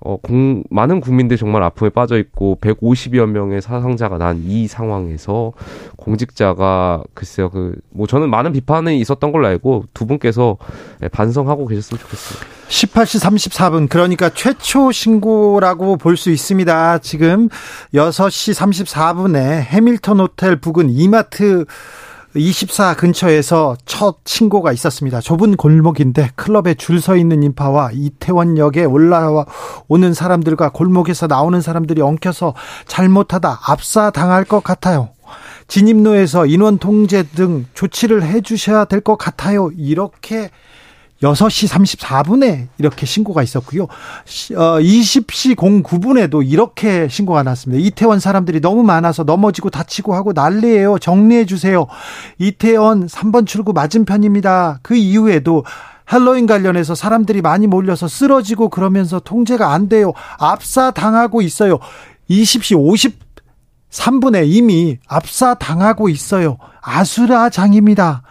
어, 0.05 0.17
공, 0.21 0.65
많은 0.69 1.01
국민들이 1.01 1.39
정말 1.39 1.63
아픔에 1.63 1.89
빠져 1.89 2.19
있고 2.19 2.59
150여 2.61 3.25
명의 3.27 3.63
사상자가 3.63 4.19
난 4.19 4.43
이 4.49 4.67
상황에서 4.67 5.53
공직자가 5.97 7.05
글쎄요 7.15 7.51
그 7.51 7.77
뭐 7.91 8.09
저는 8.09 8.29
많은 8.29 8.53
비판이 8.53 8.99
있었던 8.99 9.31
걸로 9.31 9.47
알고 9.47 9.85
두 9.95 10.07
분께서 10.07 10.57
반성하고 11.13 11.67
계셨으면 11.69 12.01
좋겠습니다. 12.01 12.47
18시 12.69 13.21
34분 13.21 13.89
그러니까 13.89 14.31
최초 14.31 14.91
신고라고 14.91 15.97
볼 15.99 16.17
수 16.17 16.31
있습니다. 16.31 16.99
지금 16.99 17.49
6시 17.95 18.55
34분에 18.87 19.61
해밀턴 19.61 20.19
호텔 20.21 20.57
부근 20.57 20.91
이마트 20.91 21.65
24 22.35 22.95
근처에서 22.95 23.77
첫 23.85 24.17
신고가 24.25 24.73
있었습니다. 24.73 25.21
좁은 25.21 25.57
골목인데 25.57 26.31
클럽에 26.35 26.75
줄 26.75 27.03
서 27.03 27.17
있는 27.17 27.43
인파와 27.43 27.91
이태원역에 27.93 28.85
올라와 28.85 29.45
오는 29.89 30.15
사람들과 30.15 30.71
골목에서 30.71 31.27
나오는 31.27 31.61
사람들이 31.61 32.01
엉켜서 32.01 32.55
잘못하다 32.87 33.61
압사 33.67 34.11
당할 34.11 34.45
것 34.45 34.63
같아요. 34.63 35.09
진입로에서 35.67 36.47
인원 36.47 36.79
통제 36.79 37.23
등 37.25 37.67
조치를 37.75 38.23
해 38.23 38.41
주셔야 38.41 38.85
될 38.85 39.01
것 39.01 39.17
같아요. 39.17 39.71
이렇게 39.77 40.51
6시 41.23 41.69
34분에 41.69 42.67
이렇게 42.79 43.07
신고가 43.07 43.43
있었고요. 43.43 43.87
20시 44.27 45.53
어, 45.53 45.83
09분에도 45.83 46.47
이렇게 46.47 47.09
신고가 47.09 47.43
났습니다. 47.45 47.83
이태원 47.85 48.19
사람들이 48.19 48.61
너무 48.61 48.83
많아서 48.83 49.23
넘어지고 49.23 49.71
다치고 49.71 50.15
하고 50.15 50.33
난리예요. 50.33 50.99
정리해 50.99 51.47
주세요. 51.47 51.87
이태원 52.39 53.07
3번 53.07 53.47
출구 53.47 53.73
맞은편입니다. 53.73 54.81
그 54.83 54.97
이후에도 54.97 55.65
할로윈 56.05 56.47
관련해서 56.47 56.95
사람들이 56.95 57.41
많이 57.41 57.67
몰려서 57.67 58.09
쓰러지고 58.09 58.69
그러면서 58.69 59.21
통제가 59.21 59.73
안 59.73 59.89
돼요. 59.89 60.13
압사 60.39 60.91
당하고 60.91 61.41
있어요. 61.41 61.79
20시 62.29 63.17
53분에 63.91 64.47
이미 64.47 64.99
압사 65.07 65.55
당하고 65.55 66.09
있어요. 66.09 66.59
아수라장입니다. 66.81 68.23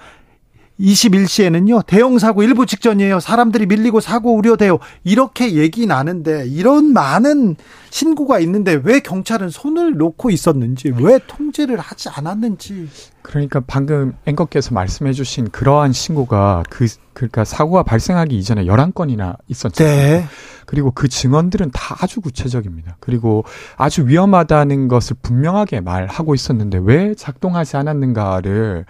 21시에는요, 0.81 1.85
대형 1.85 2.17
사고 2.17 2.43
일부 2.43 2.65
직전이에요. 2.65 3.19
사람들이 3.19 3.67
밀리고 3.67 3.99
사고 3.99 4.35
우려돼요. 4.35 4.79
이렇게 5.03 5.53
얘기 5.53 5.85
나는데, 5.85 6.47
이런 6.47 6.91
많은 6.91 7.55
신고가 7.91 8.39
있는데 8.39 8.79
왜 8.83 8.99
경찰은 8.99 9.49
손을 9.49 9.97
놓고 9.97 10.31
있었는지, 10.31 10.91
왜 10.97 11.19
통제를 11.27 11.79
하지 11.79 12.09
않았는지. 12.09 12.89
그러니까 13.21 13.61
방금 13.65 14.13
앵커께서 14.25 14.73
말씀해 14.73 15.13
주신 15.13 15.49
그러한 15.49 15.93
신고가 15.93 16.63
그, 16.69 16.87
그러니까 17.13 17.45
사고가 17.45 17.83
발생하기 17.83 18.35
이전에 18.35 18.65
11건이나 18.65 19.37
있었잖아요. 19.47 19.95
네. 19.95 20.25
그리고 20.65 20.91
그 20.91 21.07
증언들은 21.07 21.71
다 21.71 21.97
아주 21.99 22.21
구체적입니다. 22.21 22.97
그리고 22.99 23.43
아주 23.77 24.07
위험하다는 24.07 24.87
것을 24.87 25.17
분명하게 25.21 25.81
말하고 25.81 26.33
있었는데 26.33 26.79
왜 26.81 27.13
작동하지 27.13 27.77
않았는가를 27.77 28.85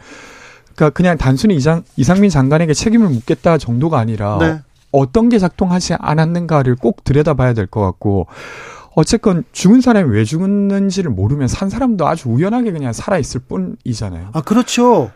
그러니까 0.75 0.89
그냥 0.91 1.17
단순히 1.17 1.55
이상, 1.55 1.83
이상민 1.97 2.29
장관에게 2.29 2.73
책임을 2.73 3.09
묻겠다 3.09 3.57
정도가 3.57 3.99
아니라 3.99 4.37
네. 4.39 4.59
어떤 4.91 5.29
게 5.29 5.39
작동하지 5.39 5.95
않았는가를 5.99 6.75
꼭 6.75 7.03
들여다봐야 7.03 7.53
될 7.53 7.67
것 7.67 7.81
같고 7.81 8.27
어쨌건 8.93 9.43
죽은 9.53 9.79
사람이 9.79 10.09
왜 10.13 10.25
죽었는지를 10.25 11.11
모르면 11.11 11.47
산 11.47 11.69
사람도 11.69 12.05
아주 12.07 12.27
우연하게 12.29 12.71
그냥 12.71 12.91
살아있을 12.91 13.41
뿐이잖아요. 13.47 14.29
아, 14.33 14.41
그렇죠. 14.41 15.11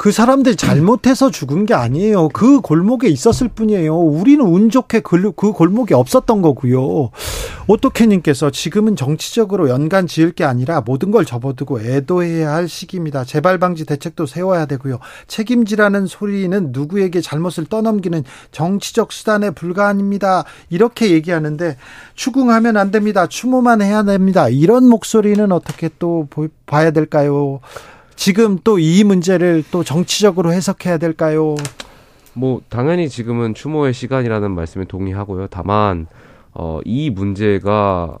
그 0.00 0.12
사람들이 0.12 0.56
잘못해서 0.56 1.30
죽은 1.30 1.66
게 1.66 1.74
아니에요. 1.74 2.30
그 2.30 2.62
골목에 2.62 3.08
있었을 3.08 3.48
뿐이에요. 3.48 3.94
우리는 3.98 4.42
운 4.42 4.70
좋게 4.70 5.00
그, 5.00 5.32
그 5.32 5.52
골목에 5.52 5.94
없었던 5.94 6.40
거고요. 6.40 7.10
오토케님께서 7.66 8.50
지금은 8.50 8.96
정치적으로 8.96 9.68
연관 9.68 10.06
지을 10.06 10.32
게 10.32 10.44
아니라 10.44 10.80
모든 10.80 11.10
걸 11.10 11.26
접어두고 11.26 11.82
애도해야 11.82 12.50
할 12.50 12.66
시기입니다. 12.66 13.24
재발 13.24 13.58
방지 13.58 13.84
대책도 13.84 14.24
세워야 14.24 14.64
되고요. 14.64 15.00
책임지라는 15.26 16.06
소리는 16.06 16.70
누구에게 16.72 17.20
잘못을 17.20 17.66
떠넘기는 17.66 18.24
정치적 18.52 19.12
수단에 19.12 19.50
불과합니다. 19.50 20.44
이렇게 20.70 21.10
얘기하는데 21.10 21.76
추궁하면 22.14 22.78
안 22.78 22.90
됩니다. 22.90 23.26
추모만 23.26 23.82
해야 23.82 24.02
됩니다. 24.02 24.48
이런 24.48 24.88
목소리는 24.88 25.52
어떻게 25.52 25.90
또 25.98 26.26
봐야 26.64 26.90
될까요? 26.90 27.60
지금 28.20 28.58
또 28.62 28.78
이 28.78 29.02
문제를 29.02 29.64
또 29.70 29.82
정치적으로 29.82 30.52
해석해야 30.52 30.98
될까요? 30.98 31.54
뭐 32.34 32.60
당연히 32.68 33.08
지금은 33.08 33.54
추모의 33.54 33.94
시간이라는 33.94 34.50
말씀에 34.50 34.84
동의하고요. 34.84 35.46
다만 35.46 36.06
어, 36.52 36.80
이 36.84 37.08
문제가 37.08 38.18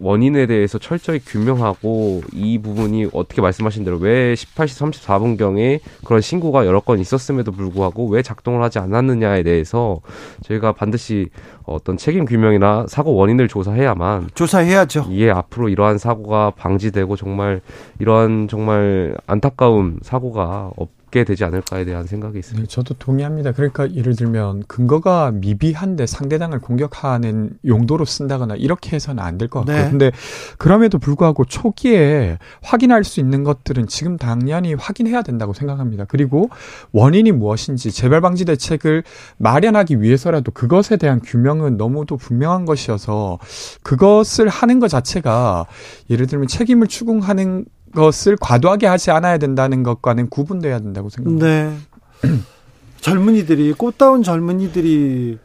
원인에 0.00 0.46
대해서 0.46 0.78
철저히 0.78 1.20
규명하고 1.20 2.22
이 2.32 2.58
부분이 2.58 3.08
어떻게 3.12 3.40
말씀하신 3.40 3.84
대로 3.84 3.98
왜 3.98 4.34
18시 4.34 4.92
34분경에 4.92 5.80
그런 6.04 6.20
신고가 6.20 6.66
여러 6.66 6.80
건 6.80 6.98
있었음에도 6.98 7.52
불구하고 7.52 8.08
왜 8.08 8.22
작동을 8.22 8.62
하지 8.62 8.78
않았느냐에 8.78 9.42
대해서 9.42 10.00
저희가 10.42 10.72
반드시 10.72 11.28
어떤 11.64 11.96
책임 11.96 12.24
규명이나 12.24 12.86
사고 12.88 13.14
원인을 13.14 13.48
조사해야만 13.48 14.30
조사해야죠. 14.34 15.06
이에 15.10 15.30
앞으로 15.30 15.68
이러한 15.68 15.98
사고가 15.98 16.50
방지되고 16.50 17.16
정말 17.16 17.60
이러한 18.00 18.48
정말 18.48 19.16
안타까운 19.26 19.98
사고가 20.02 20.72
없 20.76 21.03
없게 21.14 21.22
되지 21.22 21.44
않을까에 21.44 21.84
대한 21.84 22.06
생각이 22.06 22.38
있습니다. 22.40 22.66
네, 22.66 22.68
저도 22.68 22.94
동의합니다. 22.94 23.52
그러니까 23.52 23.90
예를 23.94 24.16
들면 24.16 24.64
근거가 24.66 25.30
미비한데 25.30 26.06
상대방을 26.06 26.58
공격하는 26.58 27.52
용도로 27.64 28.04
쓴다거나 28.04 28.56
이렇게 28.56 28.96
해서는 28.96 29.22
안 29.22 29.38
될 29.38 29.48
것 29.48 29.60
같고요. 29.60 29.76
네. 29.76 29.90
근데 29.90 30.10
그럼에도 30.58 30.98
불구하고 30.98 31.44
초기에 31.44 32.38
확인할 32.62 33.04
수 33.04 33.20
있는 33.20 33.44
것들은 33.44 33.86
지금 33.86 34.16
당연히 34.16 34.74
확인해야 34.74 35.22
된다고 35.22 35.52
생각합니다. 35.52 36.04
그리고 36.06 36.50
원인이 36.92 37.30
무엇인지 37.32 37.92
재발 37.92 38.20
방지 38.20 38.44
대책을 38.44 39.04
마련하기 39.38 40.00
위해서라도 40.02 40.50
그것에 40.50 40.96
대한 40.96 41.20
규명은 41.20 41.76
너무도 41.76 42.16
분명한 42.16 42.64
것이어서 42.64 43.38
그것을 43.82 44.48
하는 44.48 44.80
것 44.80 44.88
자체가 44.88 45.66
예를 46.10 46.26
들면 46.26 46.48
책임을 46.48 46.88
추궁하는 46.88 47.66
것을 47.94 48.36
과도하게 48.36 48.86
하지 48.86 49.10
않아야 49.10 49.38
된다는 49.38 49.82
것과는 49.82 50.28
구분돼야 50.28 50.80
된다고 50.80 51.08
생각합니다. 51.08 51.46
네. 51.46 51.76
젊은이들이 53.00 53.72
꽃다운 53.74 54.22
젊은이들이 54.22 55.38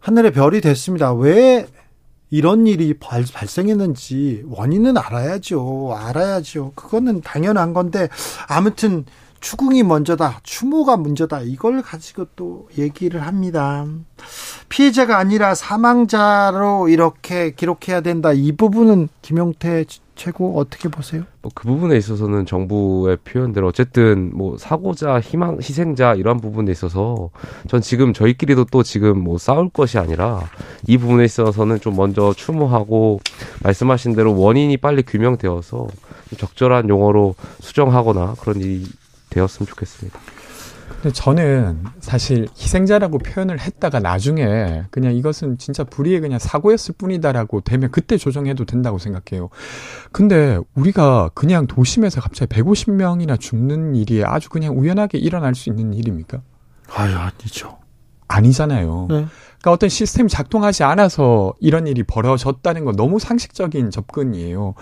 하늘의 0.00 0.32
별이 0.32 0.60
됐습니다. 0.60 1.12
왜 1.12 1.66
이런 2.30 2.66
일이 2.66 2.94
발, 2.94 3.24
발생했는지 3.32 4.44
원인은 4.48 4.96
알아야죠. 4.96 5.94
알아야죠. 5.96 6.72
그거는 6.74 7.20
당연한 7.22 7.72
건데 7.72 8.08
아무튼 8.48 9.04
추궁이 9.40 9.82
먼저다, 9.82 10.40
추모가 10.42 10.96
문제다. 10.96 11.40
이걸 11.40 11.82
가지고 11.82 12.26
또 12.36 12.68
얘기를 12.78 13.26
합니다. 13.26 13.86
피해자가 14.68 15.16
아니라 15.18 15.54
사망자로 15.54 16.88
이렇게 16.88 17.52
기록해야 17.52 18.02
된다. 18.02 18.32
이 18.32 18.52
부분은 18.52 19.08
김용태 19.22 19.86
최고 20.14 20.58
어떻게 20.58 20.90
보세요? 20.90 21.22
뭐 21.40 21.50
그 21.54 21.66
부분에 21.66 21.96
있어서는 21.96 22.44
정부의 22.44 23.16
표현대로 23.24 23.68
어쨌든 23.68 24.30
뭐 24.34 24.58
사고자, 24.58 25.18
희망, 25.18 25.56
희생자 25.56 26.14
이런 26.14 26.38
부분에 26.38 26.70
있어서 26.70 27.30
전 27.66 27.80
지금 27.80 28.12
저희끼리도 28.12 28.66
또 28.66 28.82
지금 28.82 29.18
뭐 29.18 29.38
싸울 29.38 29.70
것이 29.70 29.98
아니라 29.98 30.42
이 30.86 30.98
부분에 30.98 31.24
있어서는 31.24 31.80
좀 31.80 31.96
먼저 31.96 32.34
추모하고 32.34 33.20
말씀하신 33.62 34.14
대로 34.14 34.38
원인이 34.38 34.76
빨리 34.76 35.02
규명되어서 35.02 35.88
적절한 36.36 36.90
용어로 36.90 37.34
수정하거나 37.60 38.34
그런 38.40 38.60
일이 38.60 38.84
되었으면 39.30 39.66
좋겠습니다. 39.66 40.18
근데 41.00 41.12
저는 41.12 41.84
사실 42.00 42.48
희생자라고 42.58 43.18
표현을 43.18 43.58
했다가 43.58 44.00
나중에 44.00 44.84
그냥 44.90 45.14
이것은 45.14 45.56
진짜 45.56 45.82
불의의 45.84 46.20
그냥 46.20 46.38
사고였을 46.38 46.94
뿐이다라고 46.98 47.62
되면 47.62 47.90
그때 47.90 48.18
조정해도 48.18 48.66
된다고 48.66 48.98
생각해요. 48.98 49.48
근데 50.12 50.58
우리가 50.74 51.30
그냥 51.32 51.66
도심에서 51.66 52.20
갑자기 52.20 52.54
150명이나 52.54 53.40
죽는 53.40 53.94
일이 53.94 54.22
아주 54.24 54.50
그냥 54.50 54.78
우연하게 54.78 55.18
일어날 55.18 55.54
수 55.54 55.70
있는 55.70 55.94
일입니까? 55.94 56.42
아유, 56.94 57.16
아니죠. 57.16 57.78
아니잖아요. 58.28 59.06
네. 59.08 59.14
그러니까 59.60 59.72
어떤 59.72 59.88
시스템이 59.88 60.28
작동하지 60.28 60.84
않아서 60.84 61.54
이런 61.60 61.86
일이 61.86 62.02
벌어졌다는 62.02 62.84
건 62.84 62.96
너무 62.96 63.18
상식적인 63.18 63.90
접근이에요. 63.90 64.74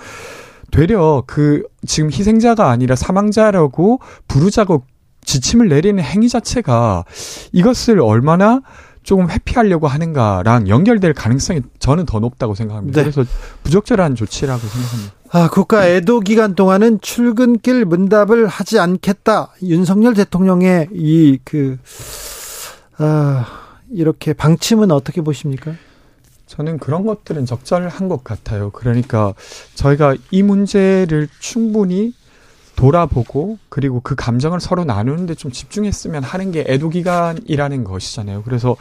되려 0.70 1.22
그 1.26 1.62
지금 1.86 2.10
희생자가 2.10 2.70
아니라 2.70 2.96
사망자라고 2.96 4.00
부르자고 4.26 4.84
지침을 5.22 5.68
내리는 5.68 6.02
행위 6.02 6.28
자체가 6.28 7.04
이것을 7.52 8.00
얼마나 8.00 8.62
조금 9.02 9.30
회피하려고 9.30 9.86
하는가랑 9.86 10.68
연결될 10.68 11.14
가능성이 11.14 11.62
저는 11.78 12.04
더 12.04 12.20
높다고 12.20 12.54
생각합니다. 12.54 13.02
네. 13.02 13.10
그래서 13.10 13.28
부적절한 13.62 14.14
조치라고 14.14 14.60
생각합니다. 14.60 15.12
아, 15.30 15.48
국가 15.48 15.86
애도 15.86 16.20
기간 16.20 16.54
동안은 16.54 17.00
출근길 17.00 17.84
문답을 17.84 18.46
하지 18.46 18.78
않겠다. 18.78 19.52
윤석열 19.62 20.14
대통령의 20.14 20.88
이 20.92 21.38
그, 21.44 21.78
아, 22.98 23.46
이렇게 23.90 24.32
방침은 24.34 24.90
어떻게 24.90 25.20
보십니까? 25.22 25.72
저는 26.48 26.78
그런 26.78 27.06
것들은 27.06 27.46
적절한 27.46 28.08
것 28.08 28.24
같아요. 28.24 28.70
그러니까 28.70 29.34
저희가 29.74 30.16
이 30.30 30.42
문제를 30.42 31.28
충분히 31.38 32.14
돌아보고 32.74 33.58
그리고 33.68 34.00
그 34.00 34.14
감정을 34.14 34.60
서로 34.60 34.84
나누는데 34.84 35.34
좀 35.34 35.50
집중했으면 35.50 36.22
하는 36.22 36.52
게 36.52 36.64
애도 36.66 36.90
기간이라는 36.90 37.82
것이잖아요. 37.84 38.42
그래서 38.44 38.76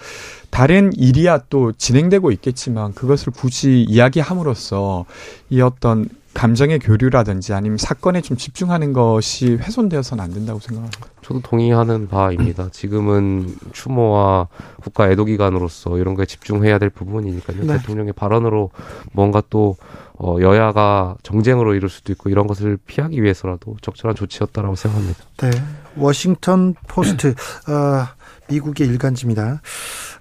다른 0.52 0.92
일이야 0.96 1.46
또 1.50 1.72
진행되고 1.72 2.32
있겠지만 2.32 2.94
그것을 2.94 3.34
굳이 3.34 3.84
이야기함으로써 3.90 5.06
이 5.50 5.62
어떤 5.62 6.10
감정의 6.38 6.78
교류라든지 6.78 7.54
아니면 7.54 7.80
사건에 7.80 8.22
좀 8.22 8.38
집중하는 8.38 8.94
것이 8.94 9.56
훼손되어서는 9.56 10.24
안 10.24 10.32
된다고 10.32 10.60
생각합니다. 10.60 11.08
저도 11.24 11.42
동의하는 11.42 12.08
바입니다. 12.08 12.70
지금은 12.72 13.56
추모와 13.74 14.48
국가 14.80 15.10
애도 15.10 15.26
기간으로서 15.26 15.98
이런 15.98 16.14
거에 16.14 16.28
집중해야 16.28 16.78
될 16.78 16.92
부분이니까요. 16.92 17.64
네. 17.64 17.78
대통령의 17.80 18.14
발언으로 18.14 18.70
뭔가 19.14 19.42
또 19.50 19.78
어, 20.14 20.38
여야가 20.40 21.16
정쟁으로 21.24 21.74
이를 21.74 21.90
수도 21.90 22.12
있고 22.14 22.30
이런 22.30 22.46
것을 22.46 22.78
피하기 22.86 23.24
위해서라도 23.24 23.76
적절한 23.82 24.16
조치였다라고 24.16 24.76
생각합니다. 24.76 25.24
네, 25.38 25.50
워싱턴 25.96 26.76
포스트 26.88 27.30
어, 27.68 28.08
미국의 28.50 28.88
일간지입니다. 28.88 29.62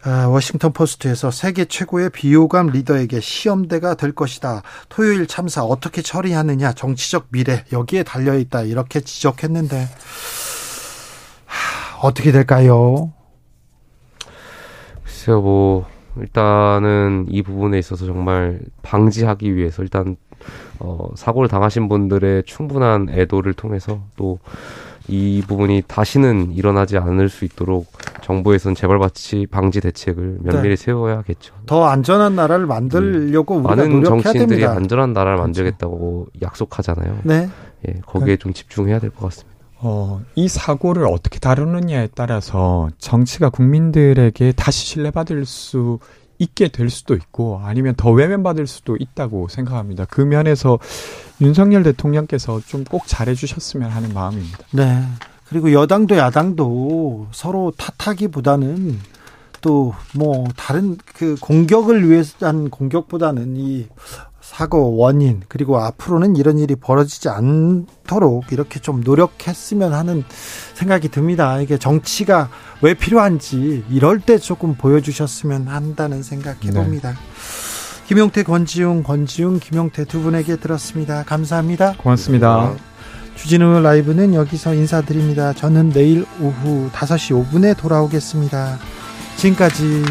아, 0.04 0.26
워싱턴 0.28 0.72
포스트에서 0.72 1.30
세계 1.30 1.64
최고의 1.64 2.10
비호감 2.10 2.68
리더에게 2.68 3.20
시험대가 3.20 3.94
될 3.94 4.12
것이다. 4.12 4.62
토요일 4.88 5.26
참사 5.26 5.62
어떻게 5.64 6.02
처리하느냐 6.02 6.72
정치적 6.72 7.28
미래 7.30 7.64
여기에 7.72 8.04
달려 8.04 8.38
있다 8.38 8.62
이렇게 8.62 9.00
지적했는데 9.00 9.88
하, 11.46 12.06
어떻게 12.06 12.30
될까요? 12.32 13.12
글쎄요, 15.02 15.40
뭐 15.40 15.86
일단은 16.18 17.26
이 17.28 17.42
부분에 17.42 17.78
있어서 17.78 18.06
정말 18.06 18.60
방지하기 18.82 19.56
위해서 19.56 19.82
일단 19.82 20.16
어, 20.78 21.08
사고를 21.16 21.48
당하신 21.48 21.88
분들의 21.88 22.44
충분한 22.44 23.08
애도를 23.10 23.54
통해서 23.54 24.02
또 24.16 24.38
이 25.08 25.42
부분이 25.46 25.82
다시는 25.86 26.52
일어나지 26.52 26.98
않을 26.98 27.28
수 27.28 27.44
있도록 27.44 27.86
정부에서는 28.22 28.74
재발 28.74 28.98
방지 28.98 29.46
방지 29.50 29.80
대책을 29.80 30.38
면밀히 30.42 30.76
네. 30.76 30.76
세워야겠죠. 30.76 31.54
더 31.66 31.84
안전한 31.86 32.34
나라를 32.34 32.66
만들려고 32.66 33.58
음. 33.58 33.62
많은 33.62 34.02
정치인들이 34.04 34.60
됩니다. 34.60 34.72
안전한 34.72 35.12
나라를 35.12 35.36
그렇죠. 35.36 35.46
만들겠다고 35.46 36.26
약속하잖아요. 36.42 37.18
네. 37.24 37.48
예, 37.88 37.94
거기에 38.06 38.34
네. 38.34 38.36
좀 38.36 38.52
집중해야 38.52 38.98
될 38.98 39.10
것 39.10 39.26
같습니다. 39.26 39.56
어, 39.78 40.22
이 40.34 40.48
사고를 40.48 41.04
어떻게 41.06 41.38
다루느냐에 41.38 42.08
따라서 42.14 42.88
정치가 42.98 43.50
국민들에게 43.50 44.52
다시 44.56 44.86
신뢰받을 44.86 45.44
수 45.44 45.98
있게 46.38 46.68
될 46.68 46.90
수도 46.90 47.14
있고 47.14 47.60
아니면 47.64 47.94
더 47.96 48.10
외면받을 48.10 48.66
수도 48.66 48.96
있다고 48.96 49.48
생각합니다. 49.48 50.04
그 50.06 50.20
면에서 50.20 50.78
윤석열 51.40 51.82
대통령께서 51.82 52.60
좀 52.66 52.84
꼭 52.84 53.04
잘해주셨으면 53.06 53.90
하는 53.90 54.12
마음입니다. 54.14 54.58
네. 54.72 55.02
그리고 55.48 55.72
여당도 55.72 56.16
야당도 56.16 57.28
서로 57.32 57.72
탓하기보다는 57.76 58.98
또 59.60 59.94
뭐 60.14 60.46
다른 60.56 60.96
그 61.04 61.36
공격을 61.40 62.08
위한 62.08 62.70
공격보다는 62.70 63.56
이 63.56 63.86
사고 64.46 64.96
원인 64.96 65.42
그리고 65.48 65.80
앞으로는 65.80 66.36
이런 66.36 66.60
일이 66.60 66.76
벌어지지 66.76 67.28
않도록 67.28 68.52
이렇게 68.52 68.78
좀 68.78 69.00
노력했으면 69.00 69.92
하는 69.92 70.22
생각이 70.74 71.08
듭니다. 71.08 71.60
이게 71.60 71.76
정치가 71.78 72.48
왜 72.80 72.94
필요한지 72.94 73.84
이럴 73.90 74.20
때 74.20 74.38
조금 74.38 74.76
보여주셨으면 74.76 75.66
한다는 75.66 76.22
생각해 76.22 76.70
봅니다. 76.72 77.10
네. 77.10 77.16
김용태, 78.06 78.44
권지웅, 78.44 79.02
권지웅, 79.02 79.58
김용태 79.58 80.04
두 80.04 80.20
분에게 80.20 80.56
들었습니다. 80.56 81.24
감사합니다. 81.24 81.94
고맙습니다. 81.98 82.72
주진우 83.34 83.80
라이브는 83.80 84.32
여기서 84.32 84.74
인사드립니다. 84.74 85.54
저는 85.54 85.90
내일 85.90 86.24
오후 86.40 86.88
5시 86.92 87.50
5분에 87.50 87.76
돌아오겠습니다. 87.76 88.78
지금까지 89.36 90.04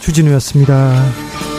주진우였습니다. 0.00 1.57